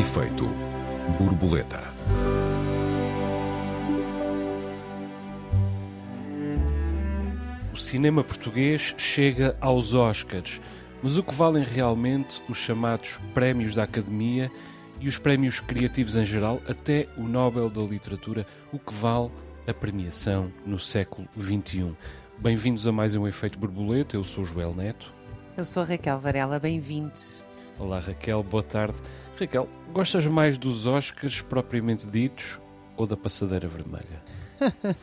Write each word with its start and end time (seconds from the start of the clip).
Efeito 0.00 0.48
borboleta. 1.18 1.92
O 7.70 7.76
cinema 7.76 8.24
português 8.24 8.94
chega 8.96 9.54
aos 9.60 9.92
Oscars, 9.92 10.58
mas 11.02 11.18
o 11.18 11.22
que 11.22 11.34
valem 11.34 11.62
realmente 11.62 12.42
os 12.48 12.56
chamados 12.56 13.20
prémios 13.34 13.74
da 13.74 13.82
Academia 13.82 14.50
e 14.98 15.06
os 15.06 15.18
prémios 15.18 15.60
criativos 15.60 16.16
em 16.16 16.24
geral, 16.24 16.62
até 16.66 17.06
o 17.18 17.24
Nobel 17.24 17.68
da 17.68 17.82
Literatura, 17.82 18.46
o 18.72 18.78
que 18.78 18.94
vale 18.94 19.30
a 19.68 19.74
premiação 19.74 20.50
no 20.64 20.78
século 20.78 21.28
XXI. 21.38 21.94
Bem-vindos 22.38 22.86
a 22.86 22.92
mais 22.92 23.14
um 23.16 23.28
Efeito 23.28 23.58
Borboleta, 23.58 24.16
eu 24.16 24.24
sou 24.24 24.46
Joel 24.46 24.74
Neto. 24.74 25.12
Eu 25.58 25.64
sou 25.66 25.84
Raquel 25.84 26.18
Varela, 26.18 26.58
bem-vindos. 26.58 27.44
Olá 27.80 27.98
Raquel, 27.98 28.42
boa 28.42 28.62
tarde. 28.62 28.98
Raquel, 29.40 29.66
gostas 29.90 30.26
mais 30.26 30.58
dos 30.58 30.86
Oscars 30.86 31.40
propriamente 31.40 32.06
ditos 32.06 32.60
ou 32.94 33.06
da 33.06 33.16
passadeira 33.16 33.66
vermelha? 33.66 34.22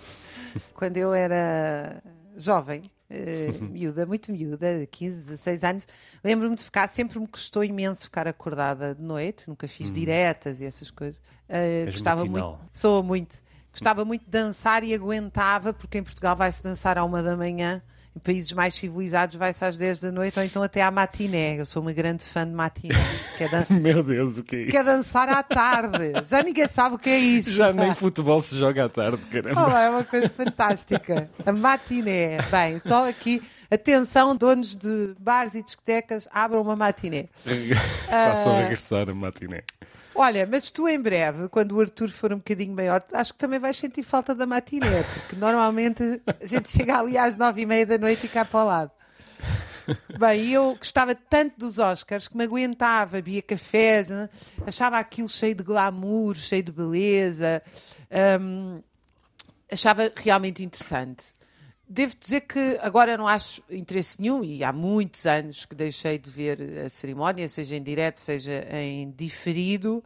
Quando 0.76 0.96
eu 0.98 1.12
era 1.12 2.04
jovem, 2.38 2.84
uh, 3.10 3.64
miúda, 3.66 4.06
muito 4.06 4.32
miúda, 4.32 4.88
15, 4.92 5.30
16 5.32 5.64
anos, 5.64 5.88
lembro-me 6.24 6.56
de 6.56 6.64
ficar, 6.64 6.86
sempre 6.86 7.20
me 7.20 7.28
custou 7.28 7.64
imenso 7.64 8.04
ficar 8.04 8.28
acordada 8.28 8.94
de 8.94 9.02
noite, 9.02 9.50
nunca 9.50 9.68
fiz 9.68 9.90
hum. 9.90 9.94
diretas 9.94 10.62
e 10.62 10.66
essas 10.66 10.92
coisas. 10.92 11.18
Uh, 11.50 11.92
gostava 11.92 12.22
matinal. 12.26 12.52
muito, 12.52 12.70
sou 12.72 13.02
muito. 13.02 13.42
Gostava 13.72 14.06
muito 14.06 14.24
de 14.24 14.30
dançar 14.30 14.84
e 14.84 14.94
aguentava, 14.94 15.74
porque 15.74 15.98
em 15.98 16.04
Portugal 16.04 16.36
vai-se 16.36 16.64
dançar 16.64 16.96
à 16.96 17.04
uma 17.04 17.24
da 17.24 17.36
manhã 17.36 17.82
países 18.20 18.52
mais 18.54 18.74
civilizados 18.74 19.36
vai-se 19.36 19.64
às 19.64 19.78
10 19.78 20.02
da 20.02 20.12
noite 20.12 20.40
ou 20.40 20.46
então 20.46 20.64
até 20.64 20.82
à 20.82 20.92
matiné. 20.92 21.60
Eu 21.60 21.66
sou 21.66 21.82
uma 21.82 21.94
grande 21.94 22.24
fã 22.24 22.46
de 22.46 22.54
matiné. 22.54 22.96
É 23.40 23.48
dan... 23.48 23.66
Meu 23.82 24.04
Deus, 24.04 24.38
o 24.38 24.44
que 24.44 24.56
é 24.56 24.60
isso? 24.62 24.72
Que 24.72 24.78
é 24.78 24.84
dançar 24.84 25.30
à 25.30 25.44
tarde. 25.44 26.14
Já 26.24 26.42
ninguém 26.44 26.68
sabe 26.68 26.96
o 26.96 26.98
que 26.98 27.10
é 27.10 27.18
isso. 27.18 27.52
Já 27.52 27.72
nem 27.72 27.94
futebol 27.94 28.42
se 28.42 28.58
joga 28.58 28.86
à 28.86 28.90
tarde, 28.90 29.18
caramba. 29.32 29.68
Oh, 29.68 29.78
é 29.78 29.90
uma 29.90 30.04
coisa 30.04 30.30
fantástica. 30.30 31.30
A 31.46 31.52
matiné. 31.52 32.38
Bem, 32.50 32.80
só 32.80 33.08
aqui. 33.08 33.42
Atenção, 33.70 34.36
donos 34.36 34.78
de 34.78 35.14
bares 35.20 35.54
e 35.54 35.62
discotecas, 35.62 36.28
abram 36.32 36.62
uma 36.62 36.76
matiné. 36.76 37.26
Façam 38.10 38.56
uh... 38.56 38.60
regressar 38.60 39.10
a 39.10 39.14
matiné. 39.14 39.64
Olha, 40.20 40.48
mas 40.48 40.72
tu 40.72 40.88
em 40.88 41.00
breve, 41.00 41.48
quando 41.48 41.74
o 41.74 41.80
Arthur 41.80 42.10
for 42.10 42.34
um 42.34 42.38
bocadinho 42.38 42.74
maior, 42.74 43.04
acho 43.14 43.34
que 43.34 43.38
também 43.38 43.60
vais 43.60 43.78
sentir 43.78 44.02
falta 44.02 44.34
da 44.34 44.48
matiné, 44.48 45.04
porque 45.04 45.36
normalmente 45.36 46.20
a 46.42 46.46
gente 46.46 46.72
chega 46.72 46.98
ali 46.98 47.16
às 47.16 47.38
nove 47.38 47.62
e 47.62 47.66
meia 47.68 47.86
da 47.86 48.00
noite 48.00 48.26
e 48.26 48.30
cá 48.30 48.44
para 48.44 48.60
o 48.60 48.66
lado. 48.66 48.92
Bem, 50.18 50.50
eu 50.50 50.76
gostava 50.76 51.14
tanto 51.14 51.60
dos 51.60 51.78
Oscars 51.78 52.28
que 52.28 52.36
me 52.36 52.46
aguentava, 52.46 53.18
bebia 53.18 53.44
cafés, 53.44 54.10
né? 54.10 54.28
achava 54.66 54.98
aquilo 54.98 55.30
cheio 55.30 55.54
de 55.54 55.64
glamour, 55.64 56.34
cheio 56.34 56.64
de 56.64 56.72
beleza, 56.72 57.62
hum, 58.42 58.82
achava 59.72 60.12
realmente 60.16 60.64
interessante. 60.64 61.37
Devo 61.90 62.16
dizer 62.20 62.42
que 62.42 62.78
agora 62.82 63.16
não 63.16 63.28
acho 63.28 63.64
interesse 63.70 64.22
nenhum, 64.22 64.44
e 64.44 64.62
há 64.64 64.74
muitos 64.74 65.26
anos 65.26 65.66
que 65.66 65.74
deixei 65.74 66.18
de 66.18 66.30
ver 66.30 66.60
a 66.86 66.90
cerimónia, 66.90 67.48
seja 67.48 67.78
em 67.78 67.82
direto, 67.82 68.18
seja 68.18 68.68
em 68.72 69.10
diferido. 69.12 70.04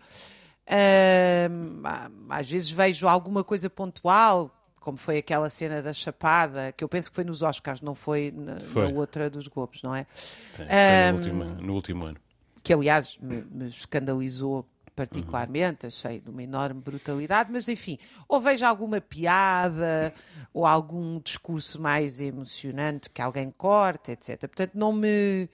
Uh, 0.68 1.82
às 2.30 2.50
vezes 2.50 2.70
vejo 2.70 3.08
alguma 3.08 3.44
coisa 3.44 3.68
pontual, 3.68 4.56
como 4.80 4.96
foi 4.96 5.18
aquela 5.18 5.50
cena 5.50 5.82
da 5.82 5.92
Chapada, 5.92 6.72
que 6.72 6.84
eu 6.84 6.90
penso 6.90 7.10
que 7.10 7.16
foi 7.16 7.24
nos 7.24 7.42
Oscars, 7.42 7.82
não 7.82 7.96
foi 7.96 8.32
na, 8.36 8.58
foi. 8.58 8.92
na 8.92 9.00
outra 9.00 9.30
dos 9.30 9.48
Globos, 9.48 9.82
não 9.82 9.96
é? 9.96 10.06
Foi, 10.14 10.66
foi 10.66 11.12
no, 11.12 11.18
último, 11.18 11.44
no, 11.44 11.74
último, 11.74 12.06
ano. 12.06 12.18
Que, 12.64 12.74
aliás, 12.74 13.18
me, 13.20 13.44
me 13.52 13.68
escandalizou 13.68 14.68
particularmente, 15.02 15.86
uhum. 15.86 15.88
achei 15.88 16.20
de 16.20 16.30
uma 16.30 16.44
enorme 16.44 16.80
brutalidade, 16.80 17.52
mas 17.52 17.68
enfim, 17.68 17.98
ou 18.28 18.40
vejo 18.40 18.64
alguma 18.64 19.02
piada 19.02 20.14
ou 20.54 20.66
algum 20.66 21.20
discurso 21.20 21.82
mais 21.82 22.22
emocionante 22.22 23.10
que 23.10 23.22
alguém 23.22 23.52
corta, 23.58 24.12
etc. 24.12 24.40
Portanto, 24.42 24.72
não 24.76 24.94
me 24.94 25.50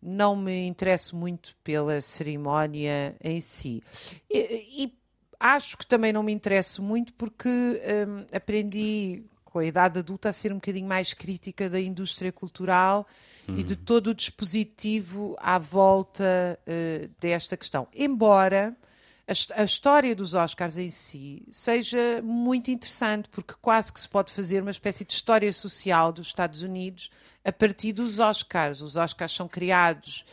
não 0.00 0.36
me 0.36 0.66
interesso 0.66 1.16
muito 1.16 1.56
pela 1.64 2.00
cerimónia 2.00 3.16
em 3.22 3.40
si. 3.40 3.82
E, 4.30 4.84
e 4.84 4.98
acho 5.40 5.76
que 5.76 5.86
também 5.86 6.12
não 6.12 6.22
me 6.22 6.32
interesso 6.32 6.82
muito 6.82 7.12
porque 7.14 7.48
hum, 7.48 8.24
aprendi 8.32 9.24
com 9.56 9.60
a 9.60 9.64
idade 9.64 10.00
adulta 10.00 10.28
a 10.28 10.32
ser 10.34 10.52
um 10.52 10.56
bocadinho 10.56 10.86
mais 10.86 11.14
crítica 11.14 11.70
da 11.70 11.80
indústria 11.80 12.30
cultural 12.30 13.06
e 13.48 13.62
de 13.62 13.74
todo 13.74 14.08
o 14.08 14.14
dispositivo 14.14 15.34
à 15.38 15.58
volta 15.58 16.58
uh, 16.66 17.08
desta 17.18 17.56
questão. 17.56 17.88
Embora 17.94 18.76
a, 19.26 19.62
a, 19.62 19.64
história 19.64 20.14
dos 20.14 20.34
Oscars 20.34 20.76
em 20.76 20.90
si 20.90 21.42
seja 21.50 22.20
muito 22.22 22.70
interessante, 22.70 23.30
porque 23.30 23.54
quase 23.62 23.90
que 23.90 23.98
se 23.98 24.06
pode 24.06 24.30
fazer 24.30 24.60
uma 24.60 24.70
espécie 24.70 25.06
de 25.06 25.14
história 25.14 25.50
social 25.50 26.12
dos 26.12 26.26
Estados 26.26 26.60
Unidos 26.60 27.10
a 27.42 27.50
partir 27.50 27.94
dos 27.94 28.18
Oscars. 28.18 28.82
Os 28.82 28.98
Oscars 28.98 29.32
são 29.32 29.48
criados, 29.48 30.26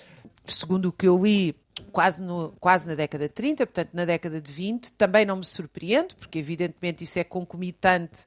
segundo 0.46 0.90
o 0.90 0.92
que 0.92 1.08
eu 1.08 1.24
li, 1.24 1.56
quase, 1.94 2.22
no, 2.22 2.54
quase 2.60 2.86
na 2.86 2.96
década 2.96 3.30
de 3.30 3.34
30, 3.34 3.66
portanto 3.68 3.92
na 3.94 4.04
década 4.04 4.42
de 4.42 4.52
20. 4.52 4.92
Também 4.92 5.26
não 5.26 5.38
me 5.38 5.46
surpreende, 5.46 6.14
porque 6.14 6.40
evidentemente 6.40 7.06
isso 7.06 7.18
é 7.20 7.24
concomitante 7.24 8.26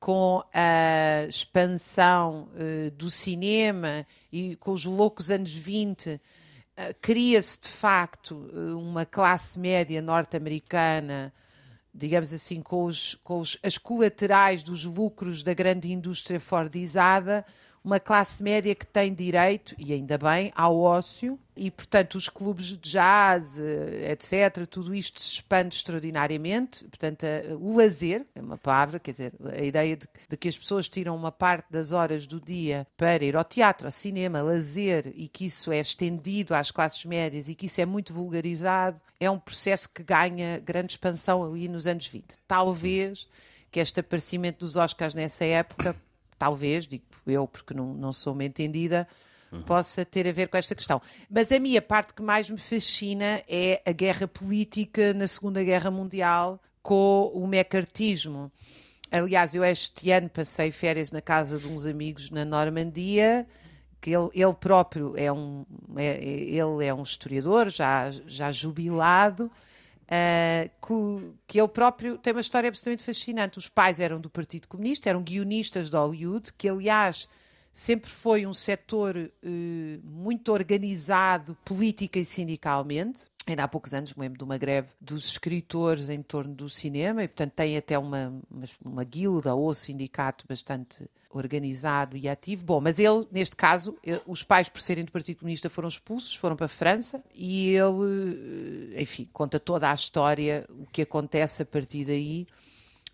com 0.00 0.42
a 0.54 1.26
expansão 1.28 2.48
uh, 2.54 2.90
do 2.92 3.10
cinema 3.10 4.06
e 4.32 4.56
com 4.56 4.72
os 4.72 4.86
loucos 4.86 5.30
anos 5.30 5.52
20, 5.52 6.14
uh, 6.14 6.20
eh, 6.74 6.94
cria-se 7.02 7.60
de 7.60 7.68
facto 7.68 8.32
uh, 8.32 8.78
uma 8.78 9.04
classe 9.04 9.58
média 9.58 10.00
norte-americana, 10.00 11.30
digamos 11.94 12.32
assim, 12.32 12.62
com, 12.62 12.84
os, 12.84 13.14
com 13.22 13.40
os, 13.40 13.58
as 13.62 13.76
colaterais 13.76 14.62
dos 14.62 14.86
lucros 14.86 15.42
da 15.42 15.52
grande 15.52 15.92
indústria 15.92 16.40
fordizada, 16.40 17.44
uma 17.82 17.98
classe 17.98 18.42
média 18.42 18.74
que 18.74 18.86
tem 18.86 19.12
direito, 19.14 19.74
e 19.78 19.92
ainda 19.92 20.18
bem, 20.18 20.52
ao 20.54 20.78
ócio, 20.78 21.38
e 21.56 21.70
portanto 21.70 22.14
os 22.16 22.28
clubes 22.28 22.66
de 22.66 22.76
jazz, 22.76 23.58
eh, 23.58 24.12
etc., 24.12 24.66
tudo 24.66 24.94
isto 24.94 25.20
se 25.20 25.32
expande 25.32 25.74
extraordinariamente. 25.74 26.84
Portanto, 26.84 27.24
o 27.58 27.76
lazer, 27.76 28.26
é 28.34 28.40
uma 28.40 28.58
palavra, 28.58 28.98
quer 28.98 29.12
dizer, 29.12 29.32
a 29.44 29.62
ideia 29.62 29.96
de, 29.96 30.06
de, 30.28 30.36
que 30.36 30.48
as 30.48 30.56
pessoas 30.56 30.88
tiram 30.88 31.16
uma 31.16 31.32
parte 31.32 31.66
das 31.70 31.92
horas 31.92 32.26
do 32.26 32.40
dia 32.40 32.86
para 32.96 33.24
ir 33.24 33.34
ao 33.34 33.44
teatro, 33.44 33.86
ao 33.86 33.90
cinema, 33.90 34.42
lazer, 34.42 35.12
e 35.14 35.26
que 35.26 35.46
isso 35.46 35.72
é 35.72 35.80
estendido 35.80 36.54
às 36.54 36.70
classes 36.70 37.04
médias 37.04 37.48
e 37.48 37.54
que 37.54 37.66
isso 37.66 37.80
é 37.80 37.86
muito 37.86 38.12
vulgarizado, 38.12 39.00
é 39.18 39.30
um 39.30 39.38
processo 39.38 39.88
que 39.88 40.02
ganha 40.02 40.58
grande 40.58 40.92
expansão 40.92 41.42
ali 41.42 41.68
nos 41.68 41.86
anos 41.86 42.06
20. 42.06 42.24
Talvez 42.46 43.26
que 43.70 43.80
este 43.80 44.00
aparecimento 44.00 44.58
dos 44.60 44.76
Oscars 44.76 45.14
nessa 45.14 45.44
época 45.44 45.94
talvez, 46.40 46.86
digo 46.86 47.04
eu 47.26 47.46
porque 47.46 47.74
não, 47.74 47.92
não 47.92 48.14
sou 48.14 48.32
uma 48.32 48.44
entendida, 48.44 49.06
uhum. 49.52 49.62
possa 49.62 50.06
ter 50.06 50.26
a 50.26 50.32
ver 50.32 50.48
com 50.48 50.56
esta 50.56 50.74
questão. 50.74 51.00
Mas 51.30 51.52
a 51.52 51.60
minha 51.60 51.82
parte 51.82 52.14
que 52.14 52.22
mais 52.22 52.48
me 52.48 52.56
fascina 52.56 53.42
é 53.46 53.82
a 53.86 53.92
guerra 53.92 54.26
política 54.26 55.12
na 55.12 55.26
Segunda 55.26 55.62
Guerra 55.62 55.90
Mundial 55.90 56.58
com 56.82 57.30
o 57.34 57.46
mecartismo. 57.46 58.50
Aliás, 59.12 59.54
eu 59.54 59.62
este 59.62 60.10
ano 60.10 60.30
passei 60.30 60.72
férias 60.72 61.10
na 61.10 61.20
casa 61.20 61.58
de 61.58 61.68
uns 61.68 61.84
amigos 61.84 62.30
na 62.30 62.44
Normandia, 62.44 63.46
que 64.00 64.10
ele, 64.10 64.30
ele 64.32 64.54
próprio 64.54 65.12
é 65.18 65.30
um, 65.30 65.66
é, 65.96 66.24
ele 66.24 66.86
é 66.86 66.94
um 66.94 67.02
historiador 67.02 67.68
já, 67.68 68.10
já 68.26 68.50
jubilado, 68.50 69.50
Uh, 70.10 70.68
que, 70.84 71.34
que 71.46 71.60
ele 71.60 71.68
próprio 71.68 72.18
tem 72.18 72.32
uma 72.32 72.40
história 72.40 72.66
absolutamente 72.66 73.04
fascinante. 73.04 73.58
Os 73.58 73.68
pais 73.68 74.00
eram 74.00 74.20
do 74.20 74.28
Partido 74.28 74.66
Comunista, 74.66 75.08
eram 75.08 75.22
guionistas 75.22 75.88
de 75.88 75.96
Hollywood, 75.96 76.52
que 76.54 76.68
aliás 76.68 77.28
sempre 77.72 78.10
foi 78.10 78.44
um 78.44 78.52
setor 78.52 79.16
uh, 79.16 79.30
muito 80.02 80.52
organizado 80.52 81.56
política 81.64 82.18
e 82.18 82.24
sindicalmente. 82.24 83.30
Ainda 83.46 83.64
há 83.64 83.68
poucos 83.68 83.94
anos 83.94 84.12
me 84.14 84.22
lembro 84.22 84.38
de 84.38 84.44
uma 84.44 84.58
greve 84.58 84.88
dos 85.00 85.26
escritores 85.26 86.08
em 86.08 86.22
torno 86.22 86.54
do 86.54 86.68
cinema 86.68 87.22
e, 87.22 87.28
portanto, 87.28 87.52
tem 87.52 87.76
até 87.76 87.96
uma, 87.96 88.34
uma, 88.50 88.64
uma 88.84 89.04
guilda 89.04 89.54
ou 89.54 89.72
sindicato 89.74 90.44
bastante 90.48 91.08
organizado 91.30 92.16
e 92.16 92.28
ativo. 92.28 92.64
Bom, 92.64 92.80
mas 92.80 92.98
ele, 92.98 93.26
neste 93.30 93.56
caso, 93.56 93.96
ele, 94.02 94.20
os 94.26 94.42
pais, 94.42 94.68
por 94.68 94.80
serem 94.80 95.04
do 95.04 95.12
Partido 95.12 95.38
Comunista, 95.38 95.70
foram 95.70 95.88
expulsos, 95.88 96.34
foram 96.34 96.56
para 96.56 96.66
a 96.66 96.68
França 96.68 97.22
e 97.34 97.74
ele, 97.74 98.94
eh, 98.96 99.02
enfim, 99.02 99.28
conta 99.32 99.60
toda 99.60 99.90
a 99.90 99.94
história, 99.94 100.66
o 100.68 100.86
que 100.86 101.02
acontece 101.02 101.62
a 101.62 101.66
partir 101.66 102.04
daí. 102.04 102.46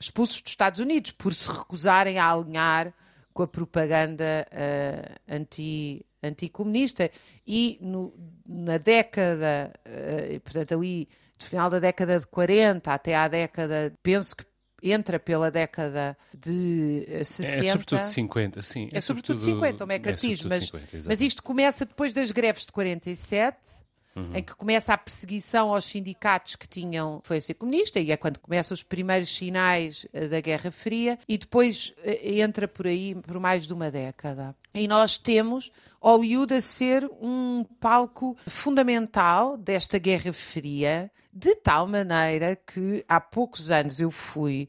Expulsos 0.00 0.40
dos 0.40 0.52
Estados 0.52 0.80
Unidos 0.80 1.10
por 1.10 1.32
se 1.34 1.48
recusarem 1.48 2.18
a 2.18 2.30
alinhar 2.30 2.92
com 3.32 3.42
a 3.42 3.46
propaganda 3.46 4.46
uh, 4.50 5.14
anti, 5.28 6.04
anticomunista. 6.22 7.10
E 7.46 7.78
no, 7.82 8.14
na 8.46 8.78
década, 8.78 9.72
uh, 9.86 10.40
portanto, 10.40 10.74
ali 10.74 11.08
do 11.38 11.44
final 11.44 11.68
da 11.68 11.78
década 11.78 12.18
de 12.18 12.26
40 12.26 12.92
até 12.92 13.14
à 13.14 13.28
década, 13.28 13.92
penso 14.02 14.36
que 14.36 14.44
entra 14.82 15.18
pela 15.18 15.50
década 15.50 16.16
de 16.32 17.06
60. 17.22 17.64
Eh, 17.64 17.68
é 17.68 17.72
sobretudo 17.72 18.04
50, 18.04 18.62
sim. 18.62 18.88
É, 18.92 18.98
é 18.98 19.00
sobretudo 19.00 19.40
50, 19.40 19.84
o 19.84 19.86
mecartismo, 19.86 20.52
é 20.52 20.58
mas, 20.58 20.72
mas 21.06 21.20
isto 21.20 21.42
começa 21.42 21.84
depois 21.84 22.12
das 22.12 22.30
greves 22.30 22.66
de 22.66 22.72
47 22.72 23.86
uhum. 24.16 24.34
em 24.34 24.42
que 24.42 24.54
começa 24.54 24.94
a 24.94 24.98
perseguição 24.98 25.72
aos 25.72 25.84
sindicatos 25.84 26.56
que 26.56 26.66
tinham 26.66 27.20
influência 27.22 27.54
comunista, 27.54 28.00
e 28.00 28.10
é 28.10 28.16
quando 28.16 28.38
começam 28.38 28.74
os 28.74 28.82
primeiros 28.82 29.28
sinais 29.28 30.06
uh, 30.12 30.28
da 30.28 30.40
Guerra 30.40 30.70
Fria, 30.70 31.18
e 31.28 31.36
depois 31.36 31.92
uh, 31.98 32.10
entra 32.22 32.66
por 32.66 32.86
aí 32.86 33.14
por 33.14 33.38
mais 33.38 33.66
de 33.66 33.74
uma 33.74 33.90
década. 33.90 34.56
E 34.74 34.88
nós 34.88 35.16
temos 35.18 35.70
Hollywood 36.00 36.54
a 36.54 36.60
ser 36.60 37.08
um 37.20 37.64
palco 37.78 38.36
fundamental 38.46 39.56
desta 39.56 39.98
Guerra 39.98 40.32
Fria, 40.32 41.10
de 41.38 41.54
tal 41.56 41.86
maneira 41.86 42.56
que 42.56 43.04
há 43.06 43.20
poucos 43.20 43.70
anos 43.70 44.00
eu 44.00 44.10
fui 44.10 44.66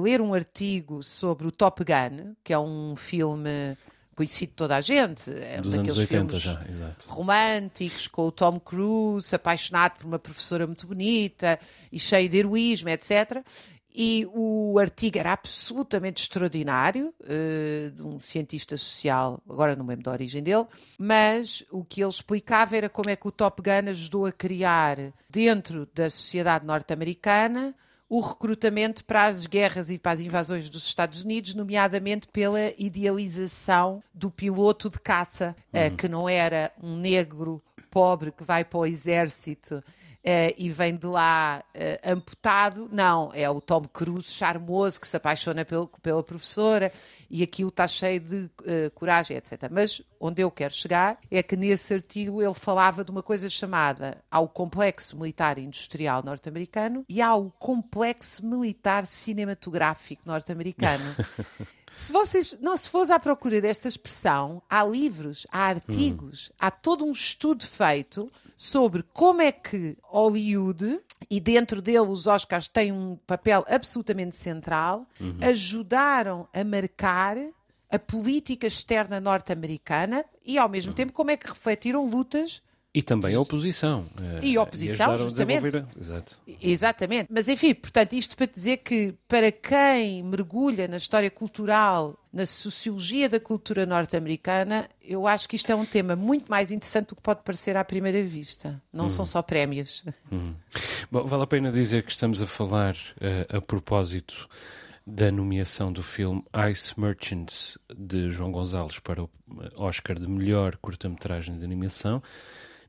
ler 0.00 0.20
um 0.20 0.32
artigo 0.32 1.02
sobre 1.02 1.48
o 1.48 1.50
Top 1.50 1.82
Gun, 1.82 2.34
que 2.44 2.52
é 2.52 2.58
um 2.58 2.94
filme 2.94 3.76
conhecido 4.14 4.50
de 4.50 4.54
toda 4.54 4.76
a 4.76 4.80
gente. 4.80 5.28
É 5.30 5.60
Dos 5.60 5.74
anos 5.74 5.98
80 5.98 6.38
já, 6.38 6.64
exato. 6.70 7.06
Românticos, 7.08 8.06
com 8.06 8.28
o 8.28 8.30
Tom 8.30 8.60
Cruise, 8.60 9.34
apaixonado 9.34 9.98
por 9.98 10.06
uma 10.06 10.18
professora 10.18 10.64
muito 10.64 10.86
bonita 10.86 11.58
e 11.90 11.98
cheio 11.98 12.28
de 12.28 12.38
heroísmo, 12.38 12.88
etc. 12.88 13.44
E 13.98 14.28
o 14.34 14.78
artigo 14.78 15.18
era 15.18 15.32
absolutamente 15.32 16.22
extraordinário, 16.22 17.14
uh, 17.22 17.90
de 17.90 18.02
um 18.02 18.20
cientista 18.20 18.76
social, 18.76 19.42
agora 19.48 19.74
não 19.74 19.86
me 19.86 19.92
lembro 19.92 20.04
da 20.04 20.10
origem 20.10 20.42
dele, 20.42 20.66
mas 20.98 21.64
o 21.70 21.82
que 21.82 22.02
ele 22.02 22.10
explicava 22.10 22.76
era 22.76 22.90
como 22.90 23.08
é 23.08 23.16
que 23.16 23.26
o 23.26 23.30
Top 23.30 23.62
Gun 23.62 23.88
ajudou 23.88 24.26
a 24.26 24.32
criar, 24.32 24.98
dentro 25.30 25.88
da 25.94 26.10
sociedade 26.10 26.66
norte-americana, 26.66 27.74
o 28.06 28.20
recrutamento 28.20 29.02
para 29.02 29.24
as 29.24 29.46
guerras 29.46 29.90
e 29.90 29.98
para 29.98 30.12
as 30.12 30.20
invasões 30.20 30.68
dos 30.68 30.86
Estados 30.86 31.22
Unidos, 31.22 31.54
nomeadamente 31.54 32.28
pela 32.28 32.60
idealização 32.78 34.02
do 34.12 34.30
piloto 34.30 34.90
de 34.90 35.00
caça, 35.00 35.56
uh, 35.72 35.96
que 35.96 36.06
não 36.06 36.28
era 36.28 36.70
um 36.82 36.98
negro 36.98 37.62
pobre 37.90 38.30
que 38.30 38.44
vai 38.44 38.62
para 38.62 38.78
o 38.78 38.84
exército 38.84 39.82
Uh, 40.26 40.50
e 40.58 40.68
vem 40.70 40.96
de 40.96 41.06
lá 41.06 41.62
uh, 41.68 42.12
amputado. 42.12 42.88
Não, 42.90 43.30
é 43.32 43.48
o 43.48 43.60
Tom 43.60 43.82
Cruise 43.82 44.28
charmoso 44.28 45.00
que 45.00 45.06
se 45.06 45.16
apaixona 45.16 45.64
pelo, 45.64 45.86
pela 46.02 46.20
professora 46.20 46.92
e 47.30 47.44
aquilo 47.44 47.68
está 47.68 47.86
cheio 47.86 48.18
de 48.18 48.36
uh, 48.36 48.90
coragem, 48.92 49.36
etc. 49.36 49.68
Mas 49.70 50.02
onde 50.18 50.42
eu 50.42 50.50
quero 50.50 50.74
chegar 50.74 51.16
é 51.30 51.40
que 51.44 51.56
nesse 51.56 51.94
artigo 51.94 52.42
ele 52.42 52.54
falava 52.54 53.04
de 53.04 53.12
uma 53.12 53.22
coisa 53.22 53.48
chamada 53.48 54.20
ao 54.28 54.48
complexo 54.48 55.16
militar 55.16 55.58
industrial 55.58 56.24
norte-americano 56.24 57.04
e 57.08 57.22
ao 57.22 57.48
complexo 57.52 58.44
militar 58.44 59.06
cinematográfico 59.06 60.22
norte-americano. 60.26 61.04
Se 61.92 62.12
vocês 62.12 62.54
não 62.60 62.76
se 62.76 62.90
fosse 62.90 63.12
à 63.12 63.18
procura 63.18 63.60
desta 63.60 63.88
expressão, 63.88 64.60
há 64.68 64.84
livros, 64.84 65.46
há 65.50 65.68
artigos, 65.68 66.50
hum. 66.50 66.54
há 66.58 66.70
todo 66.70 67.06
um 67.06 67.12
estudo 67.12 67.66
feito 67.66 68.30
sobre 68.56 69.02
como 69.12 69.42
é 69.42 69.52
que 69.52 69.96
Hollywood, 70.02 71.00
e 71.30 71.38
dentro 71.38 71.82
dele 71.82 71.98
os 71.98 72.26
Oscars 72.26 72.68
têm 72.68 72.90
um 72.90 73.16
papel 73.26 73.64
absolutamente 73.68 74.34
central, 74.34 75.06
uhum. 75.20 75.38
ajudaram 75.42 76.48
a 76.52 76.64
marcar 76.64 77.36
a 77.90 77.98
política 77.98 78.66
externa 78.66 79.20
norte-americana 79.20 80.24
e, 80.44 80.58
ao 80.58 80.68
mesmo 80.68 80.90
uhum. 80.90 80.96
tempo, 80.96 81.12
como 81.12 81.30
é 81.30 81.36
que 81.36 81.48
refletiram 81.48 82.08
lutas 82.08 82.62
e 82.96 83.02
também 83.02 83.34
a 83.34 83.40
oposição. 83.40 84.06
E 84.42 84.56
a 84.56 84.62
oposição, 84.62 85.14
e 85.14 85.18
justamente. 85.18 85.84
Exato. 86.00 86.38
Exatamente. 86.62 87.28
Mas, 87.30 87.46
enfim, 87.46 87.74
portanto, 87.74 88.14
isto 88.14 88.34
para 88.34 88.46
dizer 88.46 88.78
que, 88.78 89.12
para 89.28 89.52
quem 89.52 90.22
mergulha 90.22 90.88
na 90.88 90.96
história 90.96 91.30
cultural, 91.30 92.18
na 92.32 92.46
sociologia 92.46 93.28
da 93.28 93.38
cultura 93.38 93.84
norte-americana, 93.84 94.88
eu 95.02 95.26
acho 95.26 95.46
que 95.46 95.56
isto 95.56 95.70
é 95.70 95.74
um 95.74 95.84
tema 95.84 96.16
muito 96.16 96.48
mais 96.48 96.70
interessante 96.70 97.08
do 97.08 97.16
que 97.16 97.20
pode 97.20 97.42
parecer 97.42 97.76
à 97.76 97.84
primeira 97.84 98.22
vista. 98.22 98.82
Não 98.90 99.04
uhum. 99.04 99.10
são 99.10 99.26
só 99.26 99.42
prémios. 99.42 100.02
Uhum. 100.32 100.54
Bom, 101.12 101.26
vale 101.26 101.42
a 101.42 101.46
pena 101.46 101.70
dizer 101.70 102.02
que 102.02 102.10
estamos 102.10 102.40
a 102.40 102.46
falar 102.46 102.94
uh, 102.94 103.58
a 103.58 103.60
propósito 103.60 104.48
da 105.06 105.30
nomeação 105.30 105.92
do 105.92 106.02
filme 106.02 106.42
Ice 106.72 106.98
Merchants 106.98 107.76
de 107.94 108.30
João 108.30 108.50
Gonzalez 108.50 108.98
para 109.00 109.22
o 109.22 109.30
Oscar 109.76 110.18
de 110.18 110.26
melhor 110.26 110.76
curta-metragem 110.76 111.58
de 111.58 111.64
animação. 111.64 112.22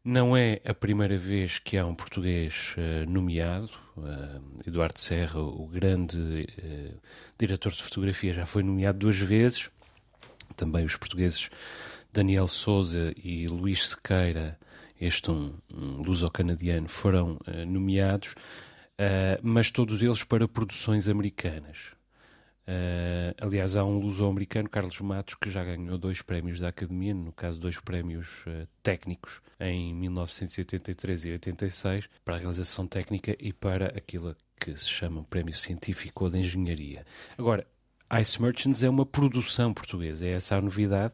Não 0.10 0.38
é 0.38 0.62
a 0.64 0.74
primeira 0.74 1.18
vez 1.18 1.60
que 1.60 1.78
há 1.78 1.86
um 1.86 1.94
português 1.94 2.74
uh, 2.78 3.12
nomeado. 3.12 3.70
Uh, 3.98 4.42
Eduardo 4.66 4.98
Serra, 4.98 5.42
o 5.42 5.68
grande 5.68 6.18
uh, 6.18 6.98
diretor 7.38 7.74
de 7.74 7.84
fotografia, 7.84 8.32
já 8.32 8.46
foi 8.46 8.64
nomeado 8.64 9.00
duas 9.00 9.18
vezes. 9.20 9.70
Também 10.56 10.86
os 10.86 10.96
portugueses 10.96 11.50
Daniel 12.14 12.48
Souza 12.48 13.14
e 13.22 13.48
Luís 13.48 13.90
Sequeira, 13.90 14.58
este 14.98 15.30
um, 15.30 15.54
um 15.70 16.02
luso-canadiano, 16.02 16.88
foram 16.88 17.38
nomeados, 17.68 18.34
mas 19.44 19.70
todos 19.70 20.02
eles 20.02 20.24
para 20.24 20.48
produções 20.48 21.10
americanas. 21.10 21.97
Uh, 22.68 23.34
aliás, 23.40 23.78
há 23.78 23.86
um 23.86 23.98
luso-americano, 23.98 24.70
Carlos 24.70 25.00
Matos, 25.00 25.36
que 25.36 25.50
já 25.50 25.64
ganhou 25.64 25.98
dois 25.98 26.22
prémios 26.22 26.60
da 26.60 26.68
Academia, 26.68 27.14
no 27.14 27.32
caso, 27.32 27.60
dois 27.60 27.80
prémios 27.80 28.46
uh, 28.46 28.68
técnicos, 28.84 29.42
em 29.58 29.94
1983 29.94 31.26
e 31.26 31.32
86, 31.32 32.10
para 32.26 32.36
a 32.36 32.38
realização 32.40 32.86
técnica 32.86 33.36
e 33.40 33.54
para 33.54 33.88
aquilo 33.98 34.36
que 34.60 34.76
se 34.76 34.90
chama 34.90 35.24
prémio 35.24 35.54
científico 35.54 36.26
ou 36.26 36.30
de 36.30 36.40
engenharia. 36.40 37.06
Agora, 37.38 37.66
Ice 38.20 38.42
Merchants 38.42 38.84
é 38.84 38.90
uma 38.90 39.06
produção 39.06 39.74
portuguesa, 39.74 40.26
é 40.26 40.32
essa 40.32 40.58
a 40.58 40.62
novidade. 40.62 41.14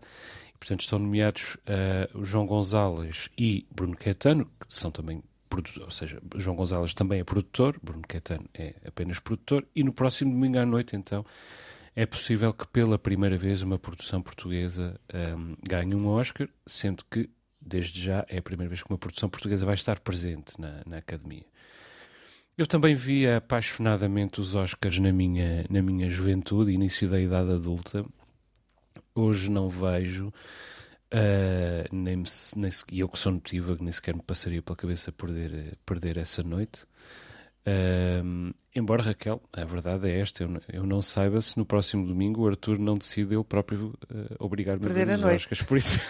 E, 0.50 0.58
portanto, 0.58 0.82
estão 0.82 0.98
nomeados 0.98 1.56
uh, 1.56 2.24
João 2.24 2.48
Gonzalez 2.48 3.30
e 3.38 3.68
Bruno 3.70 3.96
Caetano, 3.96 4.46
que 4.46 4.74
são 4.74 4.90
também 4.90 5.22
ou 5.82 5.92
seja, 5.92 6.22
João 6.38 6.56
Gonzalez 6.56 6.94
também 6.94 7.20
é 7.20 7.24
produtor, 7.24 7.80
Bruno 7.82 8.04
Caetano 8.08 8.50
é 8.54 8.76
apenas 8.86 9.20
produtor, 9.20 9.66
e 9.76 9.84
no 9.84 9.94
próximo 9.94 10.32
domingo 10.32 10.58
à 10.58 10.66
noite, 10.66 10.96
então, 10.96 11.26
é 11.96 12.06
possível 12.06 12.54
que 12.54 12.68
pela 12.68 12.98
primeira 12.98 13.38
vez 13.38 13.62
uma 13.62 13.78
produção 13.78 14.22
portuguesa 14.22 15.00
um, 15.38 15.56
ganhe 15.68 15.94
um 15.94 16.08
Oscar, 16.08 16.50
sendo 16.66 17.04
que, 17.10 17.30
desde 17.62 18.02
já, 18.02 18.26
é 18.28 18.40
a 18.40 18.42
primeira 18.42 18.70
vez 18.70 18.82
que 18.82 18.90
uma 18.90 18.98
produção 18.98 19.30
portuguesa 19.30 19.66
vai 19.66 19.76
estar 19.76 20.00
presente 20.00 20.60
na, 20.60 20.82
na 20.86 20.98
Academia. 20.98 21.46
Eu 22.58 22.68
também 22.68 22.96
via 22.96 23.38
apaixonadamente 23.38 24.40
os 24.40 24.54
Oscars 24.54 25.00
na 25.00 25.12
minha, 25.12 25.66
na 25.70 25.82
minha 25.82 26.10
juventude, 26.10 26.72
início 26.72 27.10
da 27.10 27.20
idade 27.20 27.52
adulta. 27.52 28.04
Hoje 29.16 29.50
não 29.50 29.70
vejo 29.70 30.32
Uh, 31.14 31.96
nem, 31.96 32.24
nem, 32.56 32.72
e 32.92 33.00
eu 33.02 33.08
que 33.08 33.20
sou 33.20 33.32
notívago, 33.32 33.84
nem 33.84 33.94
sequer 33.94 34.16
me 34.16 34.24
passaria 34.24 34.64
pela 34.64 34.76
cabeça 34.76 35.12
perder, 35.12 35.78
perder 35.86 36.18
essa 36.18 36.42
noite. 36.42 36.86
Uh, 37.68 38.52
embora 38.76 39.04
Raquel, 39.04 39.40
a 39.54 39.64
verdade 39.64 40.10
é 40.10 40.20
esta, 40.20 40.44
eu, 40.44 40.62
eu, 40.68 40.86
não 40.88 41.04
saiba 41.04 41.40
se 41.40 41.56
no 41.56 41.66
próximo 41.66 42.06
domingo 42.06 42.42
o 42.42 42.48
Arthur 42.48 42.80
não 42.80 42.98
decide 42.98 43.36
ele 43.36 43.44
próprio 43.44 43.94
uh, 44.12 44.36
obrigar-me 44.40 44.88
a 44.88 44.90
ver 44.90 45.08
os 45.08 45.22
noite. 45.22 45.44
Oscars, 45.44 45.62
por 45.62 45.78
isso 45.78 46.02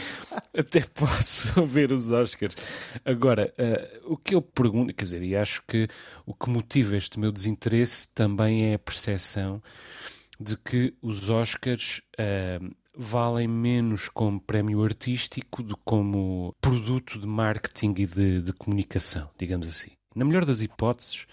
até 0.56 0.80
posso 0.80 1.62
ver 1.68 1.92
os 1.92 2.10
Oscars. 2.10 2.56
Agora, 3.04 3.52
o 4.04 4.16
que 4.16 4.34
eu 4.34 4.40
pergunto, 4.40 4.94
quer 4.94 5.04
dizer, 5.04 5.22
e 5.22 5.36
acho 5.36 5.62
que 5.68 5.86
o 6.24 6.32
que 6.32 6.48
motiva 6.48 6.96
este 6.96 7.20
meu 7.20 7.30
desinteresse 7.30 8.08
também 8.08 8.70
é 8.70 8.74
a 8.74 8.78
percepção 8.78 9.62
de 10.40 10.56
que 10.56 10.94
os 11.02 11.28
Oscars 11.28 12.00
valem 12.96 13.46
menos 13.46 14.08
como 14.08 14.40
prémio 14.40 14.82
artístico 14.82 15.62
do 15.62 15.76
que 15.76 15.82
como 15.84 16.54
produto 16.60 17.18
de 17.18 17.26
marketing 17.26 17.94
e 17.98 18.06
de, 18.06 18.42
de 18.42 18.52
comunicação, 18.52 19.28
digamos 19.38 19.68
assim. 19.68 19.90
Na 20.14 20.24
melhor 20.24 20.44
das 20.44 20.62
hipóteses, 20.62 21.26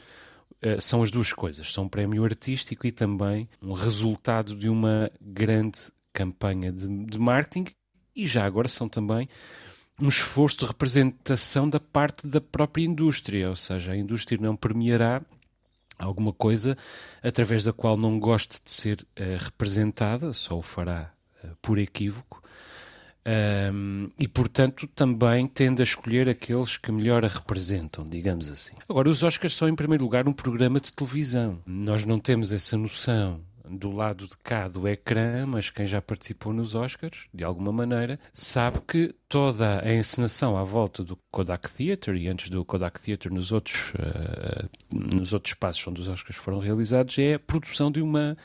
uh, 0.62 0.80
são 0.82 1.02
as 1.02 1.10
duas 1.10 1.32
coisas. 1.32 1.72
São 1.72 1.86
um 1.86 1.90
prémio 1.90 2.24
artístico 2.26 2.86
e 2.86 2.92
também 2.92 3.50
um 3.62 3.74
resultado 3.74 4.56
de 4.56 4.68
uma 4.68 5.10
grande 5.22 5.80
campanha 6.12 6.72
de, 6.72 6.88
de 7.06 7.18
marketing 7.18 7.74
e 8.16 8.28
já 8.28 8.46
agora 8.46 8.68
são 8.68 8.88
também 8.88 9.28
um 10.00 10.08
esforço 10.08 10.60
de 10.60 10.66
representação 10.66 11.70
da 11.70 11.80
parte 11.80 12.28
da 12.28 12.42
própria 12.42 12.84
indústria, 12.84 13.50
ou 13.50 13.56
seja, 13.56 13.94
a 13.94 13.98
indústria 13.98 14.38
não 14.42 14.56
premiará 14.56 15.22
alguma 16.00 16.34
coisa 16.34 16.76
através 17.22 17.64
da 17.64 17.72
qual 17.72 17.96
não 17.96 18.20
goste 18.20 18.62
de 18.64 18.72
ser 18.72 19.02
uh, 19.02 19.38
representada, 19.40 20.34
só 20.34 20.58
o 20.58 20.62
fará 20.62 21.13
por 21.62 21.78
equívoco. 21.78 22.42
Um, 23.26 24.10
e, 24.20 24.28
portanto, 24.28 24.86
também 24.88 25.48
tende 25.48 25.82
a 25.82 25.84
escolher 25.84 26.28
aqueles 26.28 26.76
que 26.76 26.92
melhor 26.92 27.24
a 27.24 27.30
representam, 27.30 28.08
digamos 28.08 28.50
assim. 28.50 28.74
Agora, 28.88 29.10
os 29.10 29.24
Oscars 29.24 29.56
são, 29.56 29.70
em 29.70 29.76
primeiro 29.76 30.04
lugar, 30.04 30.28
um 30.28 30.34
programa 30.34 30.80
de 30.80 30.92
televisão. 30.92 31.60
Nós 31.66 32.06
não 32.06 32.20
temos 32.20 32.52
essa 32.52 32.78
noção 32.78 33.40
do 33.70 33.92
lado 33.92 34.28
de 34.28 34.38
cá 34.44 34.68
do 34.68 34.88
ecrã, 34.88 35.46
mas 35.46 35.70
quem 35.70 35.88
já 35.88 36.02
participou 36.02 36.54
nos 36.54 36.76
Oscars, 36.76 37.28
de 37.34 37.44
alguma 37.44 37.72
maneira, 37.72 38.20
sabe 38.32 38.82
que 38.86 39.16
toda 39.30 39.82
a 39.84 39.94
encenação 39.94 40.58
à 40.58 40.64
volta 40.64 41.04
do 41.04 41.18
Kodak 41.32 41.72
Theatre 41.72 42.18
e 42.18 42.28
antes 42.28 42.50
do 42.50 42.64
Kodak 42.66 43.00
Theatre 43.02 43.34
nos 43.34 43.52
outros, 43.52 43.94
uh, 43.94 44.70
nos 44.92 45.34
outros 45.34 45.54
espaços 45.54 45.88
onde 45.88 46.02
os 46.02 46.10
Oscars 46.10 46.36
foram 46.36 46.60
realizados 46.60 47.18
é 47.18 47.36
a 47.36 47.40
produção 47.40 47.90
de 47.92 48.02
uma 48.02 48.38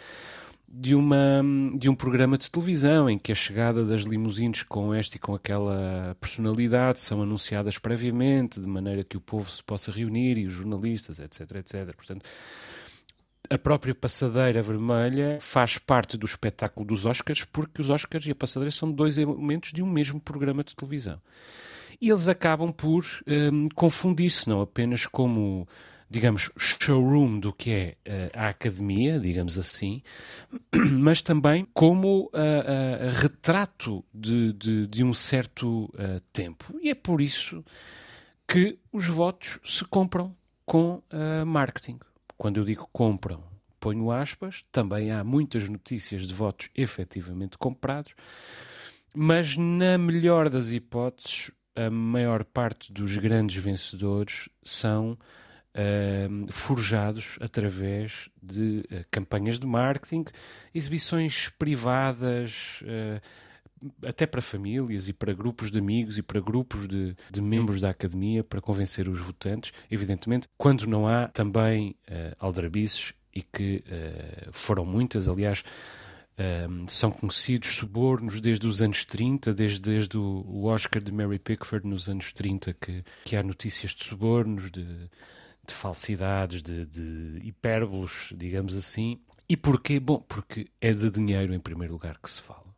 de, 0.71 0.95
uma, 0.95 1.43
de 1.79 1.89
um 1.89 1.95
programa 1.95 2.37
de 2.37 2.51
televisão 2.51 3.09
em 3.09 3.19
que 3.19 3.33
a 3.33 3.35
chegada 3.35 3.85
das 3.85 4.03
limusines 4.03 4.63
com 4.63 4.93
esta 4.93 5.17
e 5.17 5.21
com 5.21 5.35
aquela 5.35 6.15
personalidade 6.21 7.01
são 7.01 7.23
anunciadas 7.23 7.79
previamente, 7.79 8.61
de 8.61 8.69
maneira 8.69 9.03
que 9.03 9.17
o 9.17 9.21
povo 9.21 9.51
se 9.51 9.65
possa 9.65 9.91
reunir 9.91 10.37
e 10.37 10.47
os 10.47 10.55
jornalistas, 10.55 11.19
etc, 11.19 11.57
etc. 11.57 11.97
Portanto, 11.97 12.29
a 13.49 13.57
própria 13.57 13.95
passadeira 13.95 14.61
vermelha 14.61 15.39
faz 15.41 15.79
parte 15.79 16.19
do 16.19 16.27
espetáculo 16.27 16.87
dos 16.87 17.07
Oscars, 17.07 17.45
porque 17.45 17.81
os 17.81 17.89
Oscars 17.89 18.27
e 18.27 18.33
a 18.33 18.35
passadeira 18.35 18.71
são 18.71 18.93
dois 18.93 19.17
elementos 19.17 19.73
de 19.73 19.83
um 19.83 19.91
mesmo 19.91 20.21
programa 20.21 20.63
de 20.63 20.77
televisão. 20.77 21.19
E 22.01 22.11
eles 22.11 22.29
acabam 22.29 22.71
por 22.71 23.05
um, 23.27 23.69
confundir-se, 23.75 24.49
não 24.49 24.61
apenas 24.61 25.07
como 25.07 25.67
digamos, 26.11 26.51
showroom 26.57 27.39
do 27.39 27.53
que 27.53 27.71
é 27.71 27.97
uh, 28.07 28.31
a 28.35 28.49
academia, 28.49 29.21
digamos 29.21 29.59
assim, 29.59 30.03
mas 30.99 31.21
também 31.21 31.67
como 31.75 32.25
uh, 32.25 32.29
uh, 32.29 33.21
retrato 33.21 34.05
de, 34.13 34.53
de, 34.55 34.87
de, 34.87 35.05
um 35.05 35.13
certo 35.13 35.93
tempo. 36.33 36.75
E 36.81 36.91
é 36.91 36.95
por 36.95 37.21
isso 37.21 37.65
que 38.47 38.79
os 38.93 39.07
votos 39.07 39.59
se 39.63 39.85
compram 39.85 40.35
com 40.65 41.03
marketing. 41.47 41.99
Quando 42.37 42.59
eu 42.59 42.65
digo 42.65 42.89
compram, 42.93 43.43
ponho 43.81 44.11
aspas, 44.11 44.63
também 44.73 45.11
há 45.11 45.23
muitas 45.23 45.69
notícias 45.69 46.27
de 46.27 46.33
votos 46.33 46.69
efetivamente 46.75 47.59
comprados, 47.59 48.15
mas 49.15 49.57
na 49.57 49.99
melhor 49.99 50.49
das 50.49 50.73
hipóteses, 50.73 51.51
a 51.75 51.91
maior 51.91 52.45
parte 52.45 52.93
dos 52.93 53.17
grandes 53.17 53.57
vencedores 53.63 54.49
são 54.63 55.17
uh, 55.79 56.53
forjados 56.53 57.39
através 57.41 58.29
de 58.43 58.85
uh, 58.91 59.05
campanhas 59.11 59.59
de 59.59 59.67
marketing, 59.67 60.25
exibições 60.75 61.49
privadas, 61.51 62.83
uh, 62.83 64.07
até 64.07 64.27
para 64.27 64.43
famílias 64.43 65.09
e 65.09 65.13
para 65.13 65.33
grupos 65.33 65.71
de 65.71 65.79
amigos 65.79 66.19
e 66.19 66.23
para 66.23 66.41
grupos 66.41 66.89
de, 66.89 67.15
de, 67.31 67.41
membros 67.41 67.81
da 67.81 67.91
academia 67.91 68.43
para 68.43 68.61
convencer 68.61 69.09
os 69.09 69.21
votantes, 69.21 69.73
evidentemente, 69.89 70.49
quando 70.59 70.85
não 70.85 71.07
há 71.07 71.29
também 71.29 71.95
uh, 72.11 72.35
aldrabices 72.41 73.13
e 73.33 73.43
que 73.43 73.85
foram 74.51 74.85
muitas, 74.85 75.29
aliás. 75.29 75.63
Uh, 76.41 76.89
são 76.89 77.11
conhecidos 77.11 77.71
subornos 77.71 78.41
desde 78.41 78.67
os 78.67 78.81
anos 78.81 79.05
30, 79.05 79.53
desde, 79.53 79.81
desde 79.81 80.17
o 80.17 80.65
Oscar 80.67 81.03
de 81.03 81.13
Mary 81.13 81.39
Pickford 81.39 81.87
nos 81.87 82.09
anos 82.09 82.33
30, 82.33 82.73
que, 82.75 83.03
que 83.25 83.37
há 83.37 83.43
notícias 83.43 83.93
de 83.93 84.05
subornos, 84.05 84.71
de, 84.71 85.09
de 85.69 85.75
falsidades, 85.75 86.63
de, 86.63 86.85
de 86.87 87.47
hipérbolos, 87.47 88.33
digamos 88.37 88.77
assim. 88.77 89.21
E 89.49 89.57
porquê? 89.57 90.01
Bom, 90.01 90.21
porque 90.21 90.67
é 90.81 90.91
de 90.91 91.11
dinheiro 91.11 91.55
em 91.55 91.61
primeiro 91.61 91.93
lugar 91.93 92.19
que 92.19 92.31
se 92.31 92.41
fala. 92.41 92.69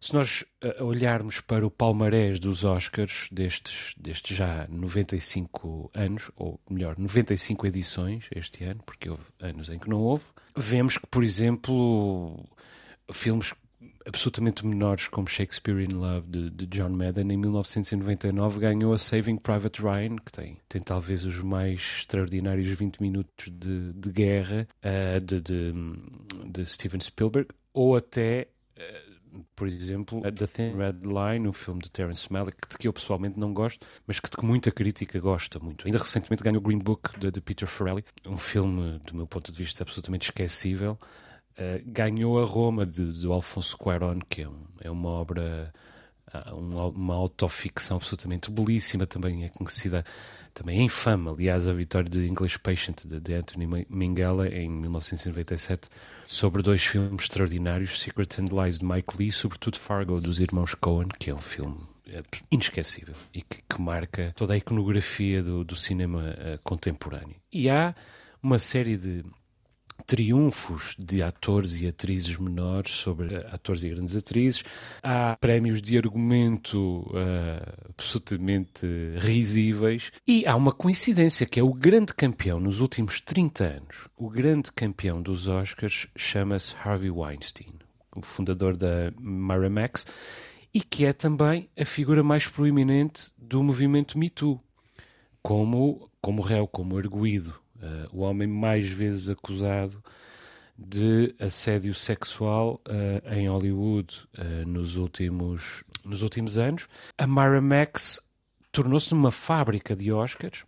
Se 0.00 0.14
nós 0.14 0.46
uh, 0.64 0.82
olharmos 0.82 1.42
para 1.42 1.66
o 1.66 1.70
palmarés 1.70 2.40
dos 2.40 2.64
Oscars 2.64 3.28
destes, 3.30 3.94
destes 3.98 4.34
já 4.34 4.66
95 4.68 5.90
anos, 5.92 6.30
ou 6.36 6.58
melhor, 6.70 6.98
95 6.98 7.66
edições 7.66 8.24
este 8.34 8.64
ano, 8.64 8.82
porque 8.86 9.10
houve 9.10 9.24
anos 9.38 9.68
em 9.68 9.78
que 9.78 9.90
não 9.90 10.00
houve, 10.00 10.24
vemos 10.56 10.96
que, 10.96 11.06
por 11.06 11.22
exemplo, 11.22 12.42
filmes 13.12 13.52
absolutamente 14.06 14.66
menores 14.66 15.08
como 15.08 15.28
Shakespeare 15.28 15.80
in 15.80 15.94
Love 15.94 16.26
de, 16.28 16.50
de, 16.50 16.66
John 16.66 16.90
Madden 16.90 17.32
em 17.32 17.36
1999 17.36 18.60
ganhou 18.60 18.92
a 18.92 18.98
Saving 18.98 19.36
Private 19.36 19.82
Ryan 19.82 20.16
que 20.16 20.32
tem, 20.32 20.58
tem 20.68 20.80
talvez 20.80 21.24
os 21.24 21.40
mais 21.40 21.80
extraordinários 21.80 22.68
20 22.68 23.00
minutos 23.00 23.48
de, 23.50 23.92
de 23.92 24.10
guerra 24.10 24.66
uh, 24.84 25.20
de, 25.20 25.40
de, 25.40 25.72
de, 26.46 26.66
Steven 26.66 27.00
Spielberg 27.00 27.48
ou 27.72 27.96
até 27.96 28.48
uh, 28.78 29.10
por 29.54 29.68
exemplo, 29.68 30.20
The 30.22 30.46
Thin 30.46 30.76
Red 30.76 31.00
Line, 31.02 31.48
um 31.48 31.52
filme 31.52 31.80
de 31.80 31.90
Terence 31.90 32.32
Malick, 32.32 32.56
de 32.68 32.76
que 32.76 32.88
eu 32.88 32.92
pessoalmente 32.92 33.38
não 33.38 33.54
gosto, 33.54 33.86
mas 34.06 34.18
que, 34.18 34.28
que 34.28 34.44
muita 34.44 34.70
crítica 34.70 35.20
gosta 35.20 35.58
muito. 35.58 35.86
Ainda 35.86 35.98
recentemente 35.98 36.42
ganhou 36.42 36.58
o 36.58 36.62
Green 36.62 36.78
Book 36.78 37.18
de, 37.18 37.30
de 37.30 37.40
Peter 37.40 37.68
Farrelly, 37.68 38.04
um 38.26 38.36
filme, 38.36 38.98
do 39.06 39.14
meu 39.14 39.26
ponto 39.26 39.52
de 39.52 39.56
vista, 39.56 39.82
absolutamente 39.82 40.30
esquecível, 40.30 40.98
eh, 41.60 41.82
ganhou 41.84 42.42
a 42.42 42.46
Roma 42.46 42.86
de, 42.86 43.26
Alfonso 43.26 43.76
Cuarón, 43.76 44.20
que 44.30 44.40
é, 44.40 44.48
um, 44.48 44.64
é 44.80 44.90
uma 44.90 45.10
obra, 45.10 45.70
uh, 46.32 46.54
uma, 46.56 46.86
uma 46.86 47.14
autoficção 47.14 47.98
absolutamente 47.98 48.50
belíssima, 48.50 49.06
também 49.06 49.44
é 49.44 49.50
conhecida, 49.50 50.02
também 50.54 50.80
é 50.80 50.82
infame, 50.82 51.28
aliás, 51.28 51.68
a 51.68 51.74
vitória 51.74 52.08
de 52.08 52.26
English 52.26 52.58
Patient 52.60 53.04
de, 53.04 53.20
de 53.20 53.34
Anthony 53.34 53.86
Minghella 53.90 54.48
em 54.48 54.70
1997 54.70 55.90
sobre 56.26 56.62
dois 56.62 56.82
filmes 56.82 57.24
extraordinários, 57.24 58.00
Secret 58.00 58.40
and 58.40 58.46
Lies 58.50 58.78
de 58.78 58.86
Mike 58.86 59.18
Lee, 59.18 59.30
sobretudo 59.30 59.78
Fargo 59.78 60.18
dos 60.18 60.40
irmãos 60.40 60.74
Coen, 60.74 61.08
que 61.08 61.28
é 61.28 61.34
um 61.34 61.42
filme 61.42 61.76
eh, 62.06 62.22
inesquecível 62.50 63.14
e 63.34 63.42
que, 63.42 63.60
que 63.68 63.82
marca 63.82 64.32
toda 64.34 64.54
a 64.54 64.56
iconografia 64.56 65.42
do, 65.42 65.62
do 65.62 65.76
cinema 65.76 66.30
uh, 66.30 66.58
contemporâneo. 66.64 67.36
E 67.52 67.68
há 67.68 67.94
uma 68.42 68.58
série 68.58 68.96
de 68.96 69.22
triunfos 70.06 70.94
de 70.98 71.22
atores 71.22 71.80
e 71.80 71.86
atrizes 71.86 72.36
menores 72.36 72.92
sobre 72.92 73.36
atores 73.36 73.82
e 73.82 73.88
grandes 73.90 74.16
atrizes. 74.16 74.64
Há 75.02 75.36
prémios 75.40 75.80
de 75.80 75.96
argumento 75.96 77.00
uh, 77.10 77.90
absolutamente 77.90 78.86
risíveis. 79.18 80.10
E 80.26 80.46
há 80.46 80.56
uma 80.56 80.72
coincidência 80.72 81.46
que 81.46 81.60
é 81.60 81.62
o 81.62 81.72
grande 81.72 82.14
campeão 82.14 82.58
nos 82.58 82.80
últimos 82.80 83.20
30 83.20 83.64
anos. 83.64 84.08
O 84.16 84.28
grande 84.28 84.72
campeão 84.72 85.20
dos 85.20 85.48
Oscars 85.48 86.06
chama-se 86.16 86.74
Harvey 86.82 87.10
Weinstein, 87.10 87.74
o 88.16 88.22
fundador 88.22 88.76
da 88.76 89.12
Miramax, 89.20 90.06
e 90.72 90.80
que 90.80 91.04
é 91.04 91.12
também 91.12 91.68
a 91.78 91.84
figura 91.84 92.22
mais 92.22 92.48
proeminente 92.48 93.30
do 93.36 93.62
movimento 93.62 94.18
Me 94.18 94.30
Too, 94.30 94.60
como, 95.42 96.10
como 96.20 96.42
réu, 96.42 96.66
como 96.66 96.96
arguído 96.96 97.59
Uh, 97.80 98.08
o 98.12 98.20
homem 98.20 98.46
mais 98.46 98.86
vezes 98.88 99.30
acusado 99.30 100.02
de 100.78 101.34
assédio 101.38 101.94
sexual 101.94 102.80
uh, 102.86 103.34
em 103.34 103.48
Hollywood 103.48 104.14
uh, 104.38 104.68
nos, 104.68 104.96
últimos, 104.96 105.84
nos 106.04 106.22
últimos 106.22 106.58
anos. 106.58 106.88
A 107.18 107.26
Miramax 107.26 108.20
tornou-se 108.70 109.12
uma 109.12 109.30
fábrica 109.30 109.96
de 109.96 110.12
Oscars 110.12 110.64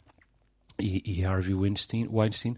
e, 0.78 1.02
e 1.18 1.24
Harvey 1.24 1.54
Weinstein, 1.54 2.08
Weinstein 2.10 2.56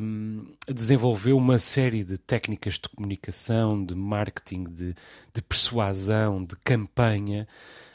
um, 0.00 0.46
desenvolveu 0.66 1.36
uma 1.36 1.58
série 1.58 2.04
de 2.04 2.16
técnicas 2.16 2.74
de 2.74 2.88
comunicação, 2.88 3.84
de 3.84 3.94
marketing, 3.94 4.64
de, 4.64 4.94
de 5.34 5.42
persuasão, 5.42 6.44
de 6.44 6.56
campanha 6.64 7.46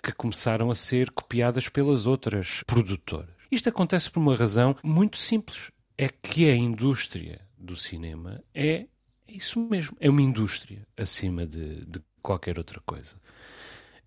que 0.02 0.12
começaram 0.12 0.70
a 0.70 0.76
ser 0.76 1.10
copiadas 1.12 1.70
pelas 1.70 2.06
outras 2.06 2.64
produtoras. 2.68 3.43
Isto 3.54 3.70
acontece 3.70 4.10
por 4.10 4.20
uma 4.20 4.36
razão 4.36 4.76
muito 4.84 5.16
simples: 5.16 5.70
é 5.96 6.10
que 6.10 6.50
a 6.50 6.56
indústria 6.56 7.40
do 7.56 7.76
cinema 7.76 8.44
é 8.52 8.88
isso 9.28 9.60
mesmo, 9.60 9.96
é 10.00 10.10
uma 10.10 10.24
indústria 10.24 10.88
acima 10.98 11.46
de, 11.46 11.86
de 11.86 12.02
qualquer 12.20 12.58
outra 12.58 12.82
coisa. 12.84 13.16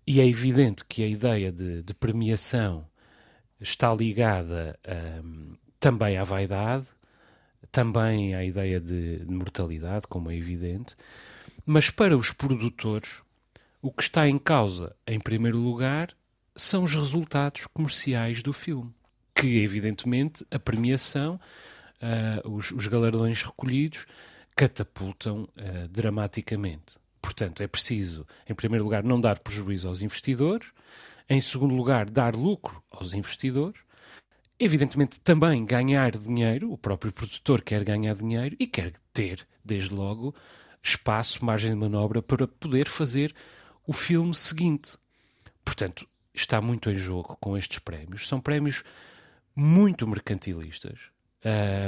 E 0.05 0.19
é 0.19 0.27
evidente 0.27 0.83
que 0.83 1.01
a 1.01 1.07
ideia 1.07 1.49
de, 1.49 1.81
de 1.81 1.93
premiação 1.93 2.85
está 3.57 3.95
ligada 3.95 4.77
um, 5.23 5.55
também 5.79 6.17
à 6.17 6.25
vaidade, 6.25 6.87
também 7.71 8.35
à 8.35 8.43
ideia 8.43 8.81
de, 8.81 9.19
de 9.19 9.33
mortalidade, 9.33 10.07
como 10.07 10.29
é 10.29 10.35
evidente, 10.35 10.93
mas 11.65 11.89
para 11.89 12.17
os 12.17 12.33
produtores, 12.33 13.21
o 13.81 13.93
que 13.93 14.03
está 14.03 14.27
em 14.27 14.37
causa, 14.37 14.93
em 15.07 15.21
primeiro 15.21 15.57
lugar, 15.57 16.09
são 16.53 16.83
os 16.83 16.93
resultados 16.93 17.65
comerciais 17.67 18.43
do 18.43 18.51
filme 18.51 18.93
que, 19.37 19.59
evidentemente, 19.59 20.43
a 20.49 20.57
premiação, 20.57 21.39
uh, 22.01 22.49
os, 22.49 22.71
os, 22.71 22.87
galardões 22.87 23.43
recolhidos, 23.43 24.07
catapultam 24.55 25.43
uh, 25.43 25.87
dramaticamente. 25.89 26.95
Portanto, 27.21 27.61
é 27.61 27.67
preciso, 27.67 28.25
em 28.49 28.55
primeiro 28.55 28.83
lugar, 28.83 29.03
não 29.03 29.21
dar 29.21 29.37
prejuízo 29.37 29.87
aos 29.87 30.01
investidores, 30.01 30.73
em 31.29 31.39
segundo 31.39 31.75
lugar, 31.75 32.09
dar 32.09 32.35
lucro 32.35 32.81
aos 32.89 33.13
investidores, 33.13 33.81
evidentemente 34.59 35.19
também 35.19 35.63
ganhar 35.63 36.17
dinheiro, 36.17 36.71
o 36.71 36.77
próprio 36.77 37.13
produtor 37.13 37.61
quer 37.61 37.83
ganhar 37.83 38.15
dinheiro 38.15 38.55
e 38.59 38.65
quer 38.65 38.93
ter, 39.13 39.45
desde 39.63 39.93
logo, 39.93 40.33
espaço, 40.81 41.45
margem 41.45 41.71
de 41.71 41.77
manobra 41.77 42.23
para 42.23 42.47
poder 42.47 42.87
fazer 42.87 43.35
o 43.85 43.93
filme 43.93 44.33
seguinte. 44.33 44.97
Portanto, 45.63 46.07
está 46.33 46.59
muito 46.59 46.89
em 46.89 46.95
jogo 46.95 47.37
com 47.39 47.55
estes 47.55 47.77
prémios. 47.77 48.27
São 48.27 48.39
prémios 48.39 48.83
muito 49.59 50.07
mercantilistas 50.07 50.99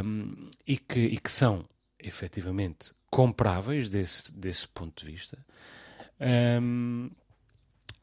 um, 0.03 0.49
e, 0.65 0.75
que, 0.75 1.01
e 1.01 1.17
que 1.19 1.29
são 1.29 1.63
efetivamente 1.99 2.91
compráveis 3.11 3.87
desse, 3.87 4.35
desse 4.35 4.67
ponto 4.67 5.05
de 5.05 5.11
vista. 5.11 5.37
Um, 6.19 7.11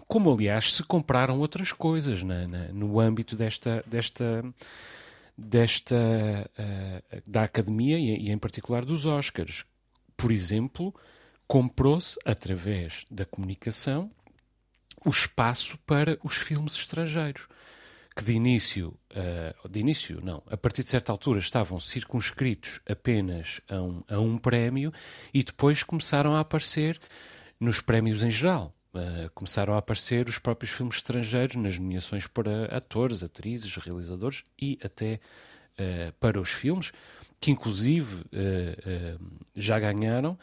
como 0.06 0.32
aliás 0.32 0.73
se 0.73 0.85
compraram 0.85 1.40
outras 1.40 1.73
coisas 1.73 2.23
na, 2.23 2.46
na, 2.46 2.68
no 2.68 3.00
âmbito 3.00 3.35
desta, 3.35 3.82
desta, 3.88 4.44
desta 5.37 5.96
uh, 5.96 7.23
da 7.28 7.42
academia 7.42 7.99
e, 7.99 8.28
e, 8.28 8.30
em 8.30 8.38
particular 8.38 8.85
dos 8.85 9.04
Oscars. 9.04 9.64
por 10.16 10.30
exemplo, 10.30 10.94
comprou-se, 11.49 12.16
através 12.25 13.04
da 13.11 13.25
comunicação, 13.25 14.12
o 15.04 15.11
espaço 15.11 15.76
para 15.78 16.18
os 16.23 16.37
filmes 16.37 16.75
estrangeiros, 16.75 17.49
que 18.16 18.25
de 18.25 18.32
início, 18.32 18.99
uh, 19.11 19.68
de 19.68 19.78
início 19.78 20.20
não, 20.25 20.42
a 20.50 20.56
partir 20.56 20.82
de 20.82 20.88
certa 20.88 21.12
altura 21.12 21.38
estavam 21.38 21.78
circunscritos 21.78 22.80
apenas 22.88 23.61
a 23.68 23.82
um, 23.82 24.02
a 24.08 24.18
um 24.18 24.38
prémio 24.38 24.90
e 25.35 25.44
depois 25.44 25.82
começaram 25.82 26.35
a 26.35 26.40
aparecer 26.40 26.99
nos 27.61 27.82
prémios 27.82 28.25
em 28.25 28.30
geral. 28.30 28.75
Uh, 28.94 29.28
começaram 29.35 29.75
a 29.75 29.78
aparecer 29.78 30.26
os 30.26 30.38
próprios 30.38 30.73
filmes 30.73 30.96
estrangeiros 30.96 31.56
nas 31.56 31.78
nomeações 31.78 32.26
para 32.26 32.64
atores, 32.75 33.23
atrizes, 33.23 33.76
realizadores 33.76 34.42
e 34.58 34.78
até 34.82 35.20
uh, 35.78 36.11
para 36.18 36.40
os 36.40 36.49
filmes, 36.49 36.92
que 37.38 37.50
inclusive 37.50 38.25
já 39.54 39.78
ganharam, 39.78 40.38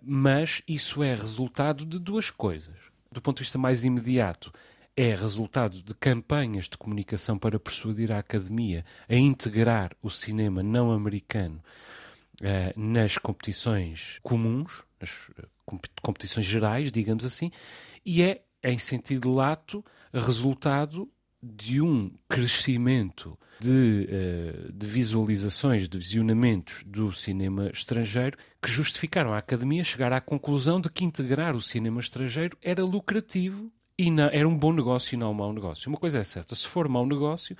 mas 0.00 0.62
isso 0.68 1.02
é 1.02 1.12
resultado 1.12 1.84
de 1.84 1.98
duas 1.98 2.30
coisas. 2.30 2.76
Do 3.10 3.20
ponto 3.20 3.38
de 3.38 3.42
vista 3.42 3.58
mais 3.58 3.82
imediato, 3.82 4.52
é 4.96 5.14
resultado 5.14 5.82
de 5.82 5.94
campanhas 5.94 6.68
de 6.68 6.78
comunicação 6.78 7.38
para 7.38 7.58
persuadir 7.58 8.12
a 8.12 8.18
academia 8.18 8.84
a 9.08 9.14
integrar 9.14 9.92
o 10.02 10.10
cinema 10.10 10.62
não 10.62 10.92
americano 10.92 11.60
uh, 12.40 12.80
nas 12.80 13.18
competições 13.18 14.18
comuns, 14.22 14.84
nas 15.00 15.28
uh, 15.30 15.48
competições 16.00 16.46
gerais, 16.46 16.92
digamos 16.92 17.24
assim, 17.24 17.50
e 18.06 18.22
é, 18.22 18.42
em 18.62 18.78
sentido 18.78 19.32
lato, 19.32 19.84
resultado 20.12 21.10
de 21.42 21.80
um 21.80 22.10
crescimento 22.28 23.36
de, 23.60 24.08
uh, 24.08 24.72
de, 24.72 24.86
visualizações, 24.86 25.88
de 25.88 25.98
visionamentos 25.98 26.84
do 26.86 27.12
cinema 27.12 27.68
estrangeiro 27.68 28.38
que 28.62 28.70
justificaram 28.70 29.34
a 29.34 29.38
Academia 29.38 29.82
chegar 29.82 30.12
à 30.12 30.20
conclusão 30.20 30.80
de 30.80 30.88
que 30.88 31.04
integrar 31.04 31.56
o 31.56 31.60
cinema 31.60 32.00
estrangeiro 32.00 32.56
era 32.62 32.84
lucrativo 32.84 33.72
e 33.98 34.10
não, 34.10 34.24
era 34.24 34.48
um 34.48 34.56
bom 34.56 34.72
negócio 34.72 35.14
e 35.14 35.18
não 35.18 35.30
um 35.30 35.34
mau 35.34 35.52
negócio. 35.52 35.88
Uma 35.88 35.98
coisa 35.98 36.18
é 36.18 36.24
certa, 36.24 36.54
se 36.54 36.66
for 36.66 36.88
mau 36.88 37.06
negócio, 37.06 37.56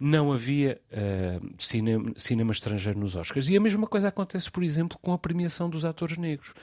não 0.00 0.32
havia 0.32 0.80
uh, 0.92 1.54
cinema, 1.58 2.12
cinema 2.16 2.52
estrangeiro 2.52 2.98
nos 2.98 3.16
Oscars. 3.16 3.48
E 3.48 3.56
a 3.56 3.60
mesma 3.60 3.86
coisa 3.86 4.08
acontece, 4.08 4.50
por 4.50 4.62
exemplo, 4.62 4.98
com 5.00 5.12
a 5.12 5.18
premiação 5.18 5.68
dos 5.68 5.84
atores 5.84 6.16
negros. 6.16 6.54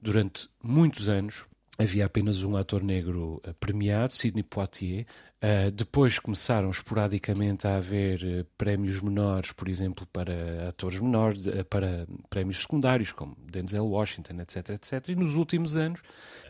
Durante 0.00 0.48
muitos 0.62 1.08
anos 1.08 1.46
havia 1.78 2.06
apenas 2.06 2.44
um 2.44 2.56
ator 2.56 2.82
negro 2.82 3.42
uh, 3.46 3.54
premiado, 3.54 4.12
Sidney 4.12 4.42
Poitier. 4.42 5.06
Uh, 5.44 5.70
depois 5.72 6.18
começaram 6.18 6.70
esporadicamente 6.70 7.66
a 7.66 7.76
haver 7.76 8.22
uh, 8.22 8.46
prémios 8.56 9.00
menores, 9.02 9.52
por 9.52 9.68
exemplo, 9.68 10.06
para 10.06 10.68
atores 10.68 10.98
menores, 11.00 11.44
para 11.68 12.06
prémios 12.30 12.62
secundários, 12.62 13.12
como 13.12 13.36
Denzel 13.50 13.84
Washington, 13.86 14.40
etc, 14.40 14.70
etc. 14.70 15.08
E 15.08 15.14
nos 15.14 15.34
últimos 15.34 15.76
anos 15.76 16.00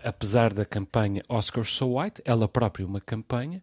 apesar 0.04 0.52
da 0.52 0.66
campanha 0.66 1.22
Oscars 1.28 1.70
So 1.70 1.98
White, 1.98 2.22
ela 2.26 2.46
própria 2.46 2.86
uma 2.86 3.00
campanha, 3.00 3.62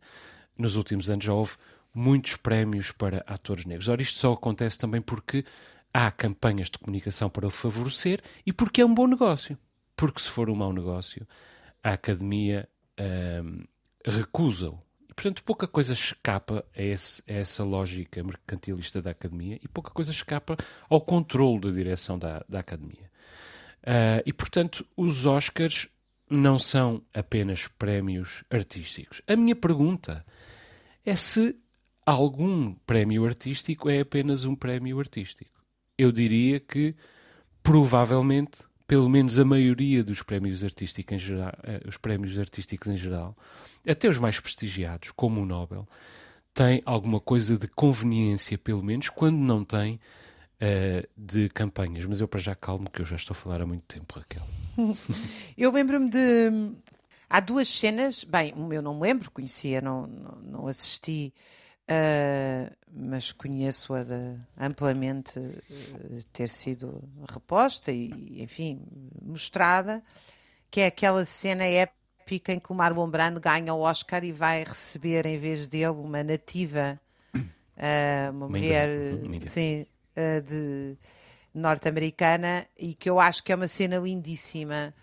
nos 0.57 0.75
últimos 0.75 1.09
anos 1.09 1.23
já 1.23 1.33
houve 1.33 1.55
muitos 1.93 2.35
prémios 2.35 2.91
para 2.91 3.23
atores 3.27 3.65
negros. 3.65 3.87
Ora, 3.87 4.01
isto 4.01 4.17
só 4.17 4.33
acontece 4.33 4.77
também 4.77 5.01
porque 5.01 5.45
há 5.93 6.09
campanhas 6.09 6.69
de 6.69 6.79
comunicação 6.79 7.29
para 7.29 7.45
o 7.45 7.51
favorecer 7.51 8.21
e 8.45 8.51
porque 8.51 8.81
é 8.81 8.85
um 8.85 8.93
bom 8.93 9.05
negócio. 9.05 9.57
Porque 9.95 10.19
se 10.19 10.29
for 10.29 10.49
um 10.49 10.55
mau 10.55 10.73
negócio, 10.73 11.27
a 11.83 11.93
Academia 11.93 12.67
hum, 13.43 13.63
recusa-o. 14.03 14.81
Portanto, 15.21 15.43
pouca 15.43 15.67
coisa 15.67 15.93
escapa 15.93 16.65
a, 16.75 16.81
esse, 16.81 17.21
a, 17.27 17.33
essa 17.33 17.63
lógica 17.63 18.23
mercantilista 18.23 19.03
da 19.03 19.11
Academia 19.11 19.59
e 19.63 19.67
pouca 19.67 19.91
coisa 19.91 20.09
escapa 20.09 20.57
ao 20.89 20.99
controle 20.99 21.59
da 21.59 21.69
direção 21.69 22.17
da, 22.17 22.43
da 22.49 22.61
Academia. 22.61 23.11
Uh, 23.83 24.25
e, 24.25 24.33
portanto, 24.33 24.83
os 24.97 25.27
Oscars 25.27 25.87
não 26.27 26.57
são 26.57 27.03
apenas 27.13 27.67
prémios 27.67 28.43
artísticos. 28.49 29.21
A 29.27 29.35
minha 29.35 29.55
pergunta 29.55 30.25
é 31.05 31.15
se 31.15 31.55
algum 32.03 32.73
prémio 32.73 33.23
artístico 33.23 33.91
é 33.91 33.99
apenas 33.99 34.45
um 34.45 34.55
prémio 34.55 34.97
artístico. 34.97 35.63
Eu 35.95 36.11
diria 36.11 36.59
que 36.59 36.95
provavelmente, 37.61 38.63
pelo 38.91 39.07
menos 39.07 39.39
a 39.39 39.45
maioria 39.45 40.03
dos 40.03 40.21
prémios 40.21 40.65
artísticos 40.65 41.15
em 41.15 41.17
geral, 41.17 41.53
eh, 41.63 41.79
os 41.87 41.95
prémios 41.95 42.37
artísticos 42.37 42.89
em 42.89 42.97
geral, 42.97 43.37
até 43.87 44.09
os 44.09 44.17
mais 44.17 44.37
prestigiados, 44.37 45.11
como 45.11 45.39
o 45.39 45.45
Nobel, 45.45 45.87
tem 46.53 46.81
alguma 46.85 47.21
coisa 47.21 47.57
de 47.57 47.69
conveniência, 47.69 48.57
pelo 48.57 48.83
menos, 48.83 49.07
quando 49.07 49.37
não 49.37 49.63
tem 49.63 49.95
uh, 49.95 51.07
de 51.15 51.47
campanhas. 51.47 52.05
Mas 52.05 52.19
eu 52.19 52.27
para 52.27 52.41
já 52.41 52.53
calmo 52.53 52.91
que 52.91 53.01
eu 53.01 53.05
já 53.05 53.15
estou 53.15 53.33
a 53.33 53.35
falar 53.35 53.61
há 53.61 53.65
muito 53.65 53.83
tempo, 53.83 54.13
Raquel. 54.13 54.43
eu 55.57 55.71
lembro-me 55.71 56.09
de. 56.09 56.73
Há 57.29 57.39
duas 57.39 57.69
cenas, 57.69 58.25
bem, 58.25 58.53
eu 58.71 58.81
não 58.81 58.95
me 58.95 59.03
lembro, 59.03 59.31
conhecia, 59.31 59.79
não, 59.79 60.05
não, 60.05 60.41
não 60.41 60.67
assisti, 60.67 61.33
uh, 61.89 62.75
mas 62.91 63.31
conheço-a 63.31 64.05
amplamente 64.57 65.39
uh, 65.39 66.25
ter 66.31 66.49
sido 66.49 67.03
reposta 67.31 67.91
e, 67.91 68.41
enfim, 68.41 68.81
mostrada, 69.21 70.03
que 70.69 70.81
é 70.81 70.87
aquela 70.87 71.25
cena 71.25 71.63
épica 71.63 72.53
em 72.53 72.59
que 72.59 72.71
o 72.71 72.75
Marlon 72.75 73.09
Brando 73.09 73.39
ganha 73.39 73.73
o 73.73 73.81
Oscar 73.81 74.23
e 74.23 74.31
vai 74.31 74.63
receber, 74.63 75.25
em 75.25 75.37
vez 75.37 75.67
dele, 75.67 75.87
uma 75.87 76.23
nativa, 76.23 76.99
uh, 77.35 78.31
uma 78.31 78.47
mulher, 78.47 78.89
sim, 79.45 79.85
de 80.45 80.97
norte-americana 81.53 82.65
e 82.77 82.93
que 82.93 83.09
eu 83.09 83.19
acho 83.19 83.43
que 83.43 83.51
é 83.51 83.55
uma 83.55 83.67
cena 83.67 83.97
lindíssima. 83.97 84.93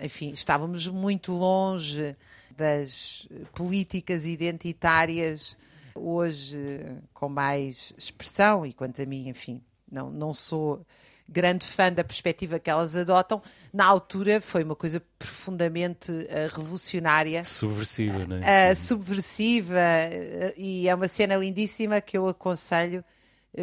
Enfim, 0.00 0.30
estávamos 0.30 0.86
muito 0.86 1.32
longe 1.32 2.16
das 2.56 3.28
políticas 3.54 4.26
identitárias 4.26 5.58
hoje 6.00 6.96
com 7.12 7.28
mais 7.28 7.92
expressão 7.96 8.64
e 8.64 8.72
quanto 8.72 9.02
a 9.02 9.06
mim, 9.06 9.28
enfim, 9.28 9.62
não, 9.90 10.10
não 10.10 10.32
sou 10.32 10.84
grande 11.28 11.66
fã 11.66 11.92
da 11.92 12.02
perspectiva 12.02 12.58
que 12.58 12.70
elas 12.70 12.96
adotam. 12.96 13.42
Na 13.72 13.84
altura 13.84 14.40
foi 14.40 14.64
uma 14.64 14.74
coisa 14.74 15.02
profundamente 15.18 16.10
uh, 16.10 16.56
revolucionária. 16.56 17.44
Subversiva, 17.44 18.26
não 18.26 18.38
é? 18.42 18.70
Uh, 18.70 18.74
subversiva 18.74 19.74
uh, 19.74 20.52
e 20.56 20.88
é 20.88 20.94
uma 20.94 21.08
cena 21.08 21.36
lindíssima 21.36 22.00
que 22.00 22.16
eu 22.16 22.26
aconselho 22.26 23.04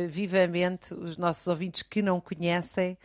vivamente 0.10 0.93
os 0.93 1.15
nossos 1.15 1.48
ouvintes 1.48 1.84
que 1.84 2.02
não 2.02 2.19
conhecem 2.19 2.98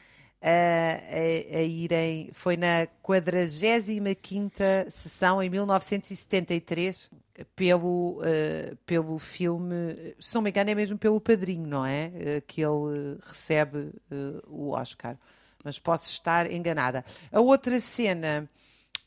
a, 0.43 1.57
a, 1.57 1.63
irem. 1.63 2.31
Foi 2.33 2.57
na 2.57 2.89
45 3.03 4.57
sessão, 4.89 5.43
em 5.43 5.51
1973, 5.51 7.11
pelo, 7.57 8.21
uh, 8.21 8.77
pelo 8.87 9.19
filme, 9.19 10.15
se 10.19 10.35
não 10.35 10.43
me 10.43 10.51
engano, 10.51 10.71
é 10.71 10.75
mesmo 10.75 10.99
pelo 10.99 11.21
Padrinho, 11.21 11.67
não 11.67 11.85
é? 11.85 12.07
Uh, 12.07 12.43
que 12.47 12.61
ele 12.61 13.19
recebe 13.23 13.79
uh, 13.79 14.43
o 14.49 14.71
Oscar. 14.71 15.17
Mas 15.65 15.79
posso 15.79 16.11
estar 16.11 16.51
enganada. 16.51 17.05
A 17.31 17.41
outra 17.41 17.79
cena 17.79 18.49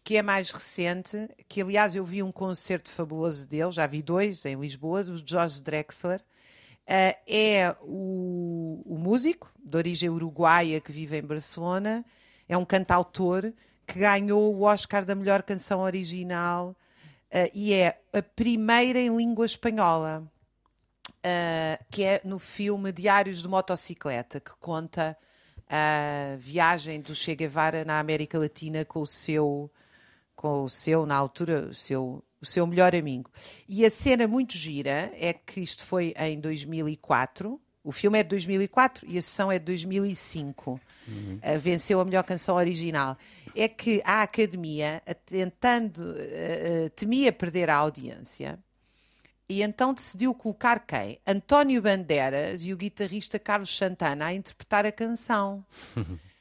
que 0.04 0.17
é 0.17 0.22
mais 0.22 0.52
recente, 0.52 1.30
que 1.48 1.62
aliás 1.62 1.96
eu 1.96 2.04
vi 2.04 2.22
um 2.22 2.32
concerto 2.32 2.91
fabuloso 2.91 3.48
dele, 3.48 3.72
já 3.72 3.88
vi 3.88 4.02
dois 4.02 4.46
em 4.46 4.60
Lisboa, 4.60 5.04
do 5.04 5.15
George 5.26 5.62
Drexler, 5.62 6.22
é 6.86 7.74
o, 7.82 8.84
o, 8.86 8.98
músico 8.98 9.50
de 9.63 9.78
origem 9.78 10.10
uruguaia 10.10 10.82
que 10.82 10.91
vive 10.91 11.17
em 11.17 11.22
Barcelona, 11.22 12.04
é 12.50 12.58
um 12.58 12.65
cantautor 12.65 13.54
que 13.88 14.00
ganhou 14.00 14.54
o 14.54 14.63
Oscar 14.63 15.06
da 15.06 15.15
melhor 15.15 15.41
canção 15.41 15.80
original 15.80 16.76
uh, 17.34 17.50
e 17.54 17.74
é 17.74 18.00
a 18.13 18.22
primeira 18.22 19.00
em 19.00 19.15
língua 19.15 19.46
espanhola, 19.46 20.24
uh, 21.10 21.86
que 21.89 22.04
é 22.04 22.22
no 22.24 22.39
filme 22.39 22.91
Diários 22.91 23.41
de 23.41 23.48
Motocicleta, 23.48 24.39
que 24.39 24.52
conta 24.60 25.17
a 25.67 26.36
viagem 26.38 27.02
do 27.02 27.15
Che 27.15 27.36
Guevara 27.36 27.84
na 27.84 28.00
América 28.00 28.38
Latina 28.38 28.86
com 28.86 29.02
o 29.02 29.08
seu, 29.08 29.72
com 30.36 30.63
o 30.63 30.69
seu 30.69 31.06
na 31.06 31.15
altura, 31.15 31.67
o 31.67 31.74
seu 31.74 32.24
o 32.43 32.46
seu 32.46 32.67
melhor 32.67 32.93
amigo. 32.93 33.32
E 33.67 33.86
a 33.86 33.89
cena 33.89 34.28
muito 34.28 34.58
gira 34.58 35.10
é 35.13 35.32
que 35.32 35.62
isto 35.62 35.86
foi 35.86 36.13
em 36.17 36.39
2004. 36.41 37.60
O 37.84 37.91
filme 37.91 38.17
é 38.17 38.24
de 38.24 38.30
2004 38.30 39.06
e 39.08 39.17
a 39.17 39.22
sessão 39.22 39.52
é 39.52 39.60
de 39.60 39.65
2005. 39.65 40.80
Uhum. 41.08 41.39
Uh, 41.43 41.60
venceu 41.60 42.00
a 42.00 42.06
melhor 42.06 42.24
canção 42.24 42.56
original. 42.56 43.17
É 43.56 43.67
que 43.67 44.02
a 44.06 44.22
academia, 44.22 45.02
tentando, 45.26 46.00
uh, 46.00 46.89
temia 46.96 47.32
perder 47.32 47.69
a 47.69 47.76
audiência 47.76 48.58
e 49.50 49.62
então 49.62 49.93
decidiu 49.93 50.34
colocar 50.34 50.80
quem? 50.80 51.19
António 51.28 51.82
Banderas 51.82 52.63
e 52.63 52.74
o 52.74 52.78
guitarrista 52.78 53.38
Carlos 53.38 53.76
Santana 53.76 54.26
a 54.26 54.34
interpretar 54.34 54.86
a 54.86 54.91
canção. 54.91 55.63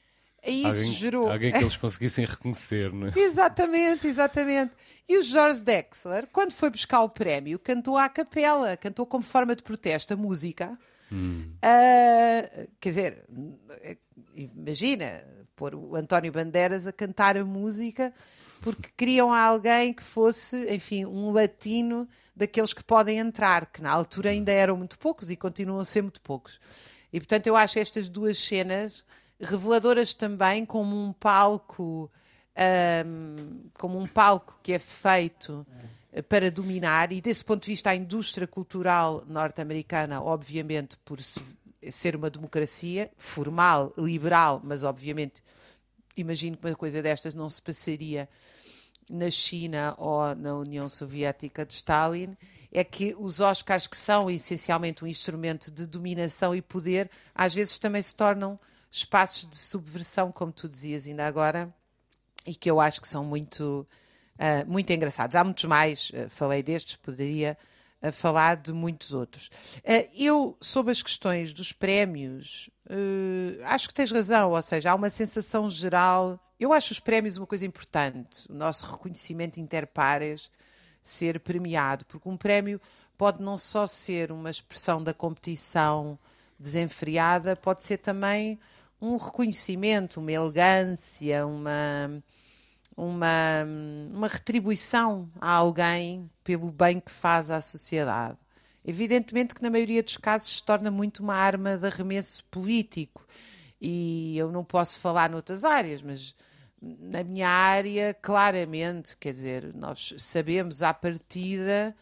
E 0.44 0.66
isso 0.66 0.80
alguém, 0.80 0.90
gerou. 0.90 1.30
Alguém 1.30 1.52
que 1.52 1.58
eles 1.58 1.76
conseguissem 1.78 2.24
reconhecer, 2.24 2.92
não 2.92 3.06
é? 3.06 3.12
Exatamente, 3.14 4.08
exatamente. 4.08 4.72
E 5.08 5.16
o 5.16 5.22
George 5.22 5.62
Dexler, 5.62 6.26
quando 6.32 6.50
foi 6.50 6.68
buscar 6.68 7.00
o 7.02 7.08
prémio, 7.08 7.60
cantou 7.60 7.96
à 7.96 8.08
capela, 8.08 8.76
cantou 8.76 9.06
como 9.06 9.22
forma 9.22 9.54
de 9.54 9.62
protesto 9.62 10.14
a 10.14 10.16
música. 10.16 10.76
Hum. 11.12 11.52
Uh, 11.56 12.68
quer 12.80 12.88
dizer, 12.88 13.24
imagina, 14.34 15.24
pôr 15.54 15.74
o 15.74 15.94
António 15.94 16.32
Bandeiras 16.32 16.86
a 16.86 16.92
cantar 16.92 17.36
a 17.36 17.44
música 17.44 18.12
porque 18.62 18.88
queriam 18.96 19.32
alguém 19.32 19.92
que 19.92 20.02
fosse, 20.02 20.72
enfim, 20.74 21.04
um 21.04 21.30
latino 21.30 22.08
daqueles 22.34 22.72
que 22.72 22.82
podem 22.82 23.18
entrar, 23.18 23.66
que 23.66 23.82
na 23.82 23.92
altura 23.92 24.30
ainda 24.30 24.50
eram 24.50 24.76
muito 24.76 24.98
poucos 24.98 25.30
e 25.30 25.36
continuam 25.36 25.80
a 25.80 25.84
ser 25.84 26.02
muito 26.02 26.20
poucos. 26.20 26.58
E 27.12 27.20
portanto 27.20 27.46
eu 27.46 27.56
acho 27.56 27.78
estas 27.78 28.08
duas 28.08 28.38
cenas 28.38 29.04
reveladoras 29.38 30.14
também 30.14 30.64
como 30.64 30.96
um 30.96 31.12
palco, 31.12 32.10
um, 33.06 33.68
como 33.74 33.98
um 33.98 34.06
palco 34.06 34.58
que 34.62 34.72
é 34.72 34.78
feito 34.78 35.66
para 36.28 36.50
dominar, 36.50 37.12
e 37.12 37.20
desse 37.20 37.44
ponto 37.44 37.62
de 37.62 37.70
vista 37.70 37.90
a 37.90 37.94
indústria 37.94 38.46
cultural 38.46 39.24
norte-americana, 39.26 40.22
obviamente, 40.22 40.96
por 41.04 41.18
ser 41.90 42.16
uma 42.16 42.28
democracia 42.28 43.10
formal, 43.16 43.92
liberal, 43.96 44.60
mas 44.62 44.84
obviamente 44.84 45.42
imagino 46.16 46.56
que 46.56 46.66
uma 46.66 46.74
coisa 46.74 47.02
destas 47.02 47.34
não 47.34 47.48
se 47.48 47.60
passaria 47.60 48.28
na 49.08 49.30
China 49.30 49.94
ou 49.98 50.34
na 50.34 50.54
União 50.54 50.88
Soviética 50.88 51.64
de 51.64 51.74
Stalin, 51.74 52.36
é 52.70 52.82
que 52.82 53.14
os 53.18 53.40
Oscars, 53.40 53.86
que 53.86 53.96
são 53.96 54.30
essencialmente 54.30 55.04
um 55.04 55.06
instrumento 55.06 55.70
de 55.70 55.86
dominação 55.86 56.54
e 56.54 56.62
poder, 56.62 57.10
às 57.34 57.54
vezes 57.54 57.78
também 57.78 58.00
se 58.00 58.14
tornam 58.14 58.58
espaços 58.90 59.48
de 59.48 59.56
subversão, 59.56 60.32
como 60.32 60.52
tu 60.52 60.68
dizias 60.68 61.06
ainda 61.06 61.26
agora, 61.26 61.72
e 62.46 62.54
que 62.54 62.70
eu 62.70 62.80
acho 62.80 63.00
que 63.00 63.08
são 63.08 63.24
muito, 63.24 63.86
uh, 64.42 64.70
muito 64.70 64.92
engraçados. 64.92 65.36
Há 65.36 65.44
muitos 65.44 65.64
mais, 65.64 66.10
uh, 66.10 66.28
falei 66.28 66.62
destes, 66.62 66.96
poderia 66.96 67.56
a 68.02 68.10
falar 68.10 68.56
de 68.56 68.72
muitos 68.72 69.12
outros. 69.12 69.46
Uh, 69.78 70.08
eu, 70.16 70.56
sobre 70.60 70.90
as 70.90 71.00
questões 71.00 71.52
dos 71.52 71.72
prémios, 71.72 72.68
uh, 72.90 73.62
acho 73.66 73.86
que 73.88 73.94
tens 73.94 74.10
razão, 74.10 74.50
ou 74.50 74.60
seja, 74.60 74.90
há 74.90 74.94
uma 74.94 75.08
sensação 75.08 75.70
geral. 75.70 76.38
Eu 76.58 76.72
acho 76.72 76.92
os 76.92 76.98
prémios 76.98 77.36
uma 77.36 77.46
coisa 77.46 77.64
importante, 77.64 78.50
o 78.50 78.54
nosso 78.54 78.90
reconhecimento 78.90 79.60
interpares 79.60 80.50
ser 81.02 81.38
premiado, 81.40 82.04
porque 82.06 82.28
um 82.28 82.36
prémio 82.36 82.80
pode 83.16 83.42
não 83.42 83.56
só 83.56 83.86
ser 83.86 84.32
uma 84.32 84.50
expressão 84.50 85.02
da 85.02 85.14
competição 85.14 86.18
desenfreada, 86.58 87.54
pode 87.56 87.82
ser 87.82 87.98
também 87.98 88.58
um 89.00 89.16
reconhecimento, 89.16 90.20
uma 90.20 90.30
elegância, 90.30 91.44
uma 91.46 92.22
uma, 92.96 93.64
uma 94.12 94.28
retribuição 94.28 95.30
a 95.40 95.50
alguém 95.50 96.30
pelo 96.44 96.70
bem 96.70 97.00
que 97.00 97.10
faz 97.10 97.50
à 97.50 97.60
sociedade. 97.60 98.38
Evidentemente 98.84 99.54
que 99.54 99.62
na 99.62 99.70
maioria 99.70 100.02
dos 100.02 100.16
casos 100.16 100.56
se 100.56 100.62
torna 100.62 100.90
muito 100.90 101.22
uma 101.22 101.34
arma 101.34 101.76
de 101.76 101.86
arremesso 101.86 102.44
político 102.46 103.26
e 103.80 104.36
eu 104.36 104.50
não 104.50 104.64
posso 104.64 104.98
falar 104.98 105.30
noutras 105.30 105.64
áreas, 105.64 106.02
mas 106.02 106.34
na 106.80 107.22
minha 107.22 107.48
área, 107.48 108.12
claramente, 108.14 109.16
quer 109.16 109.32
dizer, 109.32 109.72
nós 109.74 110.14
sabemos 110.18 110.82
à 110.82 110.92
partida 110.92 111.94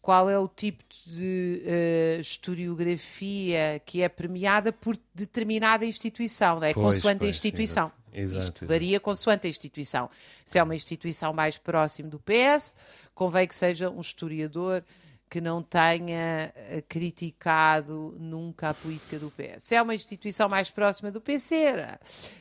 qual 0.00 0.30
é 0.30 0.38
o 0.38 0.48
tipo 0.48 0.84
de 1.06 1.62
uh, 1.64 2.20
historiografia 2.20 3.82
que 3.84 4.00
é 4.00 4.08
premiada 4.08 4.72
por 4.72 4.96
determinada 5.12 5.84
instituição, 5.84 6.60
não 6.60 6.66
é? 6.66 6.72
Pois, 6.72 6.96
consoante 6.96 7.18
pois, 7.18 7.28
a 7.28 7.30
instituição. 7.30 7.92
Exato, 8.12 8.44
Isto 8.46 8.66
varia 8.66 8.98
consoante 8.98 9.46
a 9.46 9.50
instituição. 9.50 10.10
Se 10.44 10.58
é 10.58 10.62
uma 10.62 10.74
instituição 10.74 11.32
mais 11.32 11.58
próxima 11.58 12.08
do 12.08 12.18
PS, 12.18 12.76
convém 13.14 13.46
que 13.46 13.54
seja 13.54 13.90
um 13.90 14.00
historiador 14.00 14.82
que 15.28 15.40
não 15.40 15.62
tenha 15.62 16.52
eh, 16.54 16.82
criticado 16.88 18.16
nunca 18.18 18.70
a 18.70 18.74
política 18.74 19.18
do 19.18 19.30
PS. 19.30 19.62
Se 19.62 19.74
é 19.74 19.82
uma 19.82 19.94
instituição 19.94 20.48
mais 20.48 20.70
próxima 20.70 21.10
do 21.10 21.20
PC, 21.20 21.74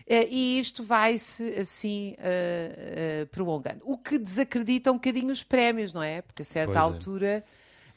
eh, 0.07 0.27
e 0.29 0.59
isto 0.59 0.83
vai-se 0.83 1.49
assim 1.59 2.15
uh, 2.19 3.27
prolongando. 3.27 3.81
O 3.83 3.97
que 3.97 4.17
desacredita 4.17 4.91
um 4.91 4.95
bocadinho 4.95 5.31
os 5.31 5.43
prémios, 5.43 5.91
não 5.91 6.01
é? 6.01 6.21
Porque 6.21 6.43
a 6.43 6.45
certa 6.45 6.73
pois 6.73 6.77
é. 6.77 6.81
altura 6.81 7.43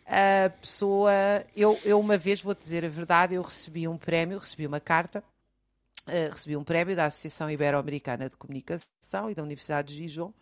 é. 0.06 0.44
a 0.46 0.50
pessoa. 0.50 1.12
Eu, 1.56 1.78
eu, 1.84 2.00
uma 2.00 2.18
vez, 2.18 2.40
vou 2.40 2.54
dizer 2.54 2.84
a 2.84 2.88
verdade, 2.88 3.36
eu 3.36 3.42
recebi 3.42 3.86
um 3.86 3.96
prémio, 3.96 4.38
recebi 4.38 4.66
uma 4.66 4.80
carta 4.80 5.22
recebi 6.30 6.56
um 6.56 6.64
prémio 6.64 6.96
da 6.96 7.06
Associação 7.06 7.50
Ibero-Americana 7.50 8.28
de 8.28 8.36
Comunicação 8.36 9.30
e 9.30 9.34
da 9.34 9.42
Universidade 9.42 9.94
de 9.94 10.02
Gijón 10.02 10.32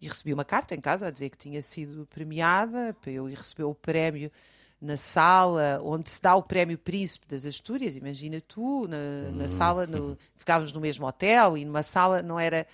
e 0.00 0.08
recebi 0.08 0.32
uma 0.32 0.44
carta 0.44 0.74
em 0.74 0.80
casa 0.80 1.08
a 1.08 1.10
dizer 1.10 1.28
que 1.28 1.36
tinha 1.36 1.60
sido 1.60 2.06
premiada 2.06 2.96
para 3.00 3.10
eu 3.10 3.28
ir 3.28 3.36
receber 3.36 3.64
o 3.64 3.74
prémio 3.74 4.30
na 4.80 4.96
sala 4.96 5.78
onde 5.82 6.10
se 6.10 6.22
dá 6.22 6.34
o 6.34 6.42
prémio 6.42 6.78
Príncipe 6.78 7.26
das 7.28 7.44
Astúrias, 7.44 7.96
imagina 7.96 8.40
tu, 8.40 8.88
na, 8.88 9.30
na 9.30 9.44
hum. 9.44 9.48
sala, 9.48 9.86
no, 9.86 10.16
ficávamos 10.36 10.72
no 10.72 10.80
mesmo 10.80 11.06
hotel 11.06 11.58
e 11.58 11.64
numa 11.64 11.82
sala 11.82 12.22
não 12.22 12.40
era. 12.40 12.66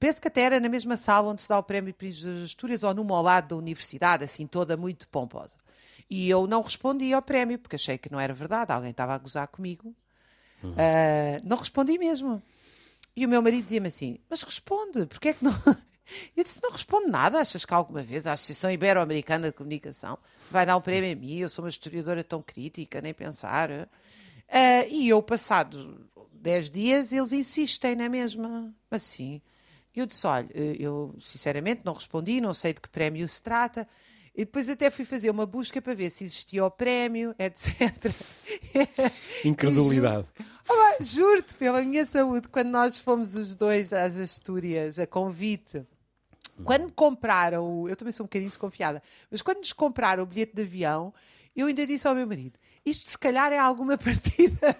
Penso 0.00 0.22
que 0.22 0.28
até 0.28 0.42
era 0.42 0.58
na 0.58 0.70
mesma 0.70 0.96
sala 0.96 1.30
onde 1.30 1.42
se 1.42 1.48
dá 1.48 1.58
o 1.58 1.62
prémio 1.62 1.92
Príncipe 1.92 2.26
das 2.26 2.42
Astúrias 2.42 2.82
ou 2.82 2.94
numa 2.94 3.14
ao 3.14 3.22
lado 3.22 3.48
da 3.48 3.56
universidade, 3.56 4.24
assim 4.24 4.46
toda 4.46 4.76
muito 4.76 5.06
pomposa. 5.08 5.56
E 6.08 6.28
eu 6.28 6.46
não 6.46 6.62
respondi 6.62 7.12
ao 7.12 7.22
prémio 7.22 7.58
porque 7.58 7.76
achei 7.76 7.98
que 7.98 8.10
não 8.10 8.18
era 8.18 8.32
verdade, 8.32 8.72
alguém 8.72 8.90
estava 8.90 9.14
a 9.14 9.18
gozar 9.18 9.46
comigo 9.48 9.94
Uh, 10.68 11.40
não 11.44 11.56
respondi 11.56 11.98
mesmo. 11.98 12.42
E 13.14 13.26
o 13.26 13.28
meu 13.28 13.42
marido 13.42 13.62
dizia-me 13.62 13.88
assim: 13.88 14.18
Mas 14.28 14.42
responde, 14.42 15.06
porque 15.06 15.28
é 15.28 15.32
que 15.34 15.44
não. 15.44 15.52
Eu 16.36 16.44
disse: 16.44 16.62
Não 16.62 16.70
responde 16.70 17.10
nada. 17.10 17.40
Achas 17.40 17.64
que 17.64 17.74
alguma 17.74 18.02
vez 18.02 18.26
a 18.26 18.32
Associação 18.32 18.70
Ibero-Americana 18.70 19.48
de 19.48 19.56
Comunicação 19.56 20.18
vai 20.50 20.64
dar 20.64 20.76
um 20.76 20.80
prémio 20.80 21.12
a 21.12 21.14
mim? 21.14 21.38
Eu 21.38 21.48
sou 21.48 21.64
uma 21.64 21.68
historiadora 21.68 22.22
tão 22.24 22.42
crítica, 22.42 23.00
nem 23.00 23.14
pensar. 23.14 23.70
Uh, 23.70 24.88
e 24.90 25.08
eu, 25.08 25.22
passado 25.22 26.06
10 26.32 26.70
dias, 26.70 27.12
eles 27.12 27.32
insistem 27.32 27.96
na 27.96 28.08
mesma. 28.08 28.74
Mas 28.90 29.02
sim. 29.02 29.40
Eu 29.94 30.06
disse: 30.06 30.26
Olha, 30.26 30.48
eu 30.54 31.14
sinceramente 31.20 31.84
não 31.84 31.92
respondi, 31.92 32.40
não 32.40 32.54
sei 32.54 32.72
de 32.72 32.80
que 32.80 32.88
prémio 32.88 33.26
se 33.28 33.42
trata. 33.42 33.86
E 34.34 34.44
depois 34.46 34.68
até 34.68 34.90
fui 34.90 35.04
fazer 35.04 35.30
uma 35.30 35.44
busca 35.44 35.80
para 35.82 35.94
ver 35.94 36.08
se 36.08 36.24
existia 36.24 36.64
o 36.64 36.70
prémio, 36.70 37.34
etc. 37.38 38.10
Incredulidade. 39.44 40.26
Oh, 40.68 41.02
Juro-te, 41.02 41.54
pela 41.54 41.82
minha 41.82 42.06
saúde, 42.06 42.48
quando 42.48 42.68
nós 42.70 42.98
fomos 42.98 43.34
os 43.34 43.54
dois 43.54 43.92
às 43.92 44.16
Astúrias, 44.16 44.98
a 44.98 45.06
convite, 45.06 45.84
quando 46.64 46.92
compraram, 46.92 47.86
eu 47.88 47.96
também 47.96 48.12
sou 48.12 48.24
um 48.24 48.26
bocadinho 48.26 48.50
desconfiada, 48.50 49.02
mas 49.30 49.42
quando 49.42 49.58
nos 49.58 49.72
compraram 49.72 50.22
o 50.22 50.26
bilhete 50.26 50.54
de 50.54 50.62
avião, 50.62 51.12
eu 51.54 51.66
ainda 51.66 51.86
disse 51.86 52.06
ao 52.06 52.14
meu 52.14 52.26
marido: 52.26 52.58
isto 52.84 53.10
se 53.10 53.18
calhar 53.18 53.52
é 53.52 53.58
alguma 53.58 53.96
partida 53.98 54.76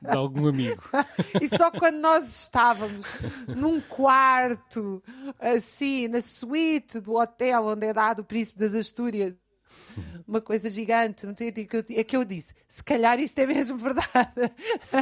de 0.00 0.16
algum 0.16 0.46
amigo. 0.48 0.82
e 1.40 1.48
só 1.48 1.70
quando 1.70 1.96
nós 1.96 2.42
estávamos 2.42 3.06
num 3.48 3.80
quarto, 3.80 5.02
assim, 5.38 6.08
na 6.08 6.20
suíte 6.20 7.00
do 7.00 7.14
hotel 7.14 7.64
onde 7.64 7.86
é 7.86 7.92
dado 7.92 8.20
o 8.20 8.24
Príncipe 8.24 8.58
das 8.58 8.74
Astúrias, 8.74 9.34
uma 10.26 10.40
coisa 10.40 10.68
gigante, 10.68 11.26
é 11.96 12.04
que 12.04 12.16
eu 12.16 12.24
disse, 12.24 12.54
se 12.68 12.82
calhar 12.82 13.18
isto 13.20 13.38
é 13.38 13.46
mesmo 13.46 13.78
verdade. 13.78 14.52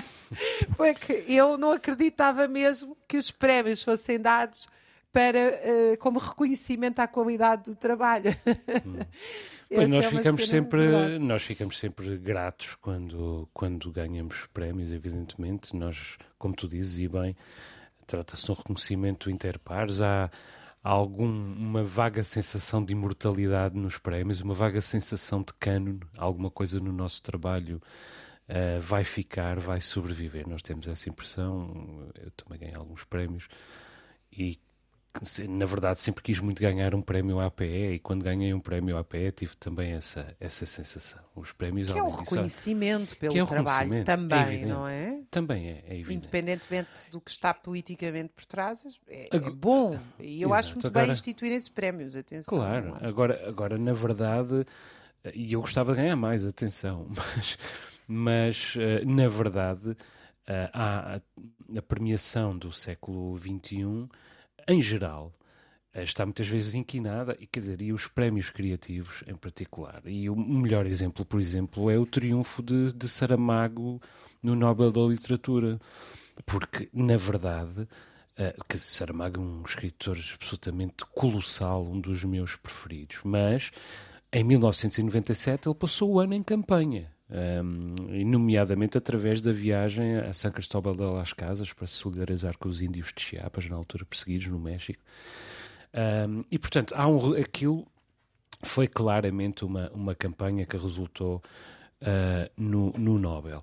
Foi 0.77 0.95
que 0.95 1.25
eu 1.29 1.57
não 1.57 1.73
acreditava 1.73 2.47
mesmo 2.47 2.97
que 3.09 3.17
os 3.17 3.31
prémios 3.31 3.83
fossem 3.83 4.21
dados 4.21 4.67
para, 5.13 5.39
uh, 5.39 5.99
como 5.99 6.19
reconhecimento 6.19 6.99
à 6.99 7.07
qualidade 7.07 7.71
do 7.71 7.77
trabalho. 7.77 8.37
Hum. 8.85 8.99
Pois 9.69 9.89
nós 9.89 10.05
é 10.05 10.11
ficamos 10.11 10.49
sempre, 10.49 11.19
nós 11.19 11.43
ficamos 11.43 11.79
sempre 11.79 12.17
gratos 12.17 12.75
quando, 12.77 13.49
quando 13.53 13.91
ganhamos 13.91 14.47
prémios, 14.53 14.93
evidentemente. 14.93 15.75
Nós, 15.77 16.17
como 16.39 16.55
tu 16.55 16.69
dizes, 16.69 17.01
e 17.01 17.09
bem, 17.09 17.37
trata-se 18.07 18.45
de 18.45 18.53
um 18.53 18.55
reconhecimento 18.55 19.31
interpares. 19.31 20.01
Há, 20.01 20.31
há 20.83 20.91
algum, 20.91 21.27
uma 21.27 21.83
vaga 21.83 22.23
sensação 22.23 22.85
de 22.85 22.93
imortalidade 22.93 23.75
nos 23.77 23.99
prémios, 23.99 24.41
uma 24.41 24.55
vaga 24.55 24.81
sensação 24.81 25.41
de 25.41 25.53
cano, 25.55 26.01
alguma 26.17 26.51
coisa 26.51 26.79
no 26.79 26.93
nosso 26.93 27.23
trabalho 27.23 27.81
uh, 28.49 28.81
vai 28.81 29.05
ficar, 29.05 29.59
vai 29.59 29.81
sobreviver. 29.81 30.49
Nós 30.49 30.63
temos 30.63 30.87
essa 30.89 31.09
impressão. 31.09 32.11
Eu 32.23 32.31
também 32.33 32.59
ganhei 32.59 32.77
alguns 32.77 33.05
prémios 33.05 33.49
e 34.33 34.59
na 35.49 35.65
verdade 35.65 36.01
sempre 36.01 36.23
quis 36.23 36.41
muito 36.41 36.61
ganhar 36.61 36.95
um 36.95 37.01
prémio 37.01 37.39
APE 37.39 37.95
e 37.95 37.99
quando 38.01 38.23
ganhei 38.23 38.53
um 38.53 38.59
prémio 38.59 38.97
APE 38.97 39.33
tive 39.33 39.57
também 39.57 39.93
essa, 39.93 40.35
essa 40.41 40.67
sensação. 40.67 41.23
Os 41.37 41.53
prémios 41.53 41.93
que 41.93 41.99
é 41.99 42.03
um 42.03 42.09
reconhecimento 42.09 43.17
pelo 43.17 43.39
é 43.39 43.47
trabalho 43.47 43.91
reconhecimento, 43.93 44.07
também, 44.07 44.63
é 44.63 44.67
não 44.67 44.89
é? 44.89 45.21
Também 45.31 45.69
é, 45.69 45.85
é 45.87 45.95
evidente. 45.95 46.27
Independentemente 46.27 47.11
do 47.11 47.21
que 47.21 47.31
está 47.31 47.55
politicamente 47.55 48.33
por 48.35 48.45
trás, 48.45 48.85
é, 49.09 49.29
é 49.35 49.39
bom. 49.39 49.99
E 50.19 50.43
eu 50.43 50.49
Exato. 50.49 50.55
acho 50.55 50.75
muito 50.75 50.87
agora, 50.89 51.07
bem 51.07 51.13
instituir 51.13 51.53
esses 51.53 51.69
prémios, 51.69 52.17
atenção. 52.17 52.59
Claro, 52.59 52.97
agora, 53.01 53.49
agora 53.49 53.79
na 53.79 53.93
verdade, 53.93 54.67
e 55.33 55.53
eu 55.53 55.61
gostava 55.61 55.93
de 55.93 56.03
ganhar 56.03 56.17
mais, 56.17 56.45
atenção, 56.45 57.07
mas, 57.15 57.59
mas 58.07 58.75
eh, 58.79 59.05
na 59.05 59.29
verdade 59.29 59.97
eh, 60.47 60.71
há 60.73 61.21
a 61.77 61.83
premiação 61.83 62.57
do 62.57 62.73
século 62.73 63.39
XXI 63.39 64.09
em 64.69 64.81
geral, 64.81 65.33
está 65.95 66.25
muitas 66.25 66.49
vezes 66.49 66.75
inquinada, 66.75 67.37
e 67.39 67.47
quer 67.47 67.61
dizer, 67.61 67.81
e 67.81 67.93
os 67.93 68.07
prémios 68.07 68.51
criativos 68.51 69.23
em 69.27 69.37
particular. 69.37 70.03
E 70.05 70.29
o 70.29 70.35
melhor 70.35 70.87
exemplo, 70.87 71.25
por 71.25 71.41
exemplo, 71.41 71.91
é 71.91 71.99
o 71.99 72.07
triunfo 72.07 72.63
de, 72.63 72.93
de 72.93 73.09
Saramago 73.09 74.01
no 74.43 74.57
Nobel 74.57 74.91
da 74.91 75.03
Literatura, 75.03 75.81
porque, 76.45 76.89
na 76.93 77.17
verdade, 77.17 77.83
uh, 77.83 78.65
que 78.69 78.77
Saramago 78.77 79.41
é 79.41 79.45
um 79.45 79.63
escritor 79.63 80.19
absolutamente 80.35 81.05
colossal, 81.15 81.85
um 81.85 82.01
dos 82.01 82.25
meus 82.25 82.57
preferidos, 82.57 83.21
mas 83.25 83.71
em 84.33 84.43
1997 84.43 85.69
ele 85.69 85.77
passou 85.77 86.13
o 86.13 86.21
ano 86.21 86.35
em 86.35 86.43
campanha. 86.43 87.14
Um, 87.31 87.95
nomeadamente 88.27 88.99
através 88.99 89.41
da 89.41 89.51
viagem 89.51 90.19
a 90.19 90.33
São 90.35 90.51
Cristóbal 90.51 90.95
de 90.95 91.03
las 91.03 91.33
Casas 91.33 91.73
para 91.73 91.87
se 91.87 91.95
solidarizar 91.95 92.59
com 92.59 92.69
os 92.69 92.83
índios 92.83 93.13
de 93.17 93.23
Chiapas, 93.23 93.67
na 93.69 93.77
altura 93.77 94.05
perseguidos 94.05 94.47
no 94.49 94.59
México. 94.59 95.01
Um, 96.29 96.45
e 96.51 96.59
portanto, 96.59 96.93
há 96.97 97.09
um, 97.09 97.35
aquilo 97.35 97.87
foi 98.63 98.87
claramente 98.87 99.65
uma, 99.65 99.91
uma 99.93 100.15
campanha 100.15 100.67
que 100.67 100.77
resultou 100.77 101.43
uh, 102.03 102.51
no, 102.57 102.93
no 102.93 103.19
Nobel. 103.19 103.63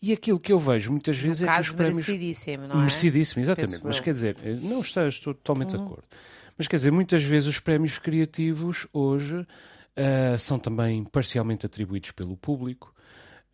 E 0.00 0.12
aquilo 0.12 0.38
que 0.38 0.52
eu 0.52 0.58
vejo 0.58 0.90
muitas 0.92 1.18
vezes 1.18 1.42
no 1.42 1.48
é 1.48 1.54
que 1.54 1.60
os 1.60 1.70
prémios. 1.72 1.96
Merecidíssimo, 1.96 2.66
não 2.66 2.76
é? 2.76 2.78
Merecidíssimo, 2.78 3.42
exatamente. 3.42 3.72
Penso 3.72 3.86
mas 3.86 3.96
eu. 3.98 4.02
quer 4.02 4.12
dizer, 4.12 4.36
não 4.62 4.80
estou, 4.80 5.08
estou 5.08 5.34
totalmente 5.34 5.74
Uhum. 5.74 5.80
de 5.80 5.86
acordo. 5.86 6.04
Mas 6.56 6.68
quer 6.68 6.76
dizer, 6.76 6.92
muitas 6.92 7.22
vezes 7.22 7.48
os 7.48 7.58
prémios 7.58 7.98
criativos 7.98 8.86
hoje 8.92 9.46
uh, 9.96 10.38
são 10.38 10.58
também 10.58 11.04
parcialmente 11.04 11.66
atribuídos 11.66 12.10
pelo 12.10 12.36
público. 12.36 12.94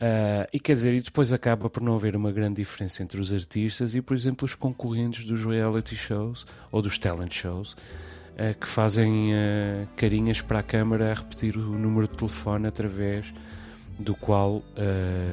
Uh, 0.01 0.47
e 0.53 0.59
quer 0.59 0.73
dizer, 0.73 0.95
e 0.95 1.01
depois 1.01 1.33
acaba 1.33 1.71
por 1.71 1.83
não 1.83 1.95
haver 1.95 2.17
uma 2.17 2.33
grande 2.33 2.57
diferença 2.57 3.03
entre 3.03 3.21
os 3.21 3.33
artistas 3.33 3.95
e, 3.95 4.03
por 4.03 4.17
exemplo, 4.17 4.45
os 4.45 4.55
concorrentes 4.55 5.25
dos 5.25 5.45
reality 5.45 5.95
shows 5.95 6.45
ou 6.73 6.83
dos 6.83 6.99
talent 6.99 7.33
shows 7.33 7.73
uh, 7.73 8.59
que 8.61 8.67
fazem 8.67 9.31
carinhas 9.97 10.41
para 10.41 10.59
a 10.59 10.63
câmara 10.63 11.13
a 11.13 11.15
repetir 11.15 11.57
o 11.57 11.79
número 11.79 12.09
de 12.09 12.17
telefone 12.17 12.67
através 12.67 13.33
do 13.99 14.15
qual 14.15 14.57
uh, 14.57 14.63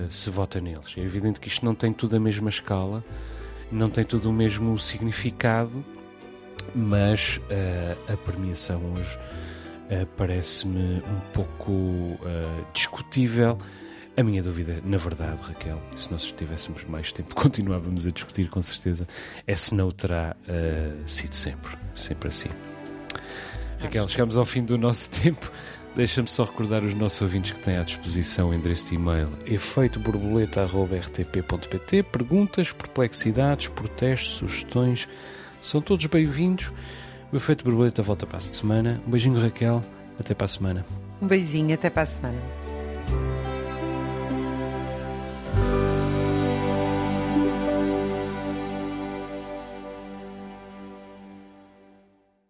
se 0.10 0.30
vota 0.30 0.60
neles. 0.60 0.96
É 0.98 1.02
evidente 1.02 1.40
que 1.40 1.48
isto 1.48 1.66
não 1.66 1.76
tem 1.76 1.92
tudo 1.92 2.16
a 2.16 2.20
mesma 2.20 2.50
escala, 2.50 3.04
não 3.72 3.90
tem 3.90 4.04
tudo 4.04 4.30
o 4.30 4.34
mesmo 4.34 4.78
significado, 4.78 5.84
mas 6.74 7.38
uh, 7.38 8.14
a 8.14 8.18
premiação 8.18 8.94
hoje 8.94 9.18
uh, 9.90 10.06
parece-me 10.18 11.02
um 11.06 11.20
pouco 11.34 11.72
uh, 11.72 12.66
discutível. 12.74 13.58
A 14.16 14.24
minha 14.24 14.44
dúvida, 14.44 14.82
na 14.84 14.98
verdade, 14.98 15.42
Raquel, 15.42 15.82
se 15.96 16.12
nós 16.12 16.32
tivéssemos 16.32 16.84
mais 16.86 17.12
tempo, 17.12 17.34
continuávamos 17.36 18.06
a 18.06 18.12
discutir 18.12 18.50
com 18.50 18.62
certeza, 18.62 19.08
é 19.48 19.56
se 19.56 19.74
não 19.74 19.90
terá 19.92 20.36
sido 21.06 21.34
sempre, 21.34 21.78
sempre 21.96 22.28
assim. 22.28 22.50
Raquel, 23.80 24.08
chegamos 24.10 24.38
ao 24.38 24.46
fim 24.46 24.66
do 24.66 24.78
nosso 24.78 25.10
tempo. 25.24 25.50
Deixa-me 25.96 26.28
só 26.28 26.44
recordar 26.44 26.84
os 26.84 26.94
nossos 26.94 27.20
ouvintes 27.22 27.52
que 27.52 27.60
têm 27.60 27.78
à 27.78 27.84
disposição 27.84 28.50
o 28.50 28.54
endereço 28.54 28.90
de 28.90 28.96
e-mail 28.96 29.28
efeitoborboleta.rtp.pt 29.46 32.04
Perguntas, 32.04 32.72
perplexidades, 32.72 33.70
protestos, 33.70 34.38
sugestões, 34.38 35.10
são 35.62 35.82
todos 35.82 36.06
bem-vindos. 36.06 36.72
O 37.32 37.36
Efeito 37.36 37.64
Borboleta 37.64 38.02
volta 38.02 38.26
para 38.26 38.38
a 38.38 38.42
semana. 38.42 39.02
Um 39.06 39.12
beijinho, 39.12 39.40
Raquel. 39.40 39.84
Até 40.20 40.34
para 40.34 40.46
a 40.46 40.48
semana. 40.48 40.86
Um 41.22 41.28
beijinho, 41.28 41.74
até 41.74 41.90
para 41.90 42.04
a 42.04 42.06
semana. 42.06 42.40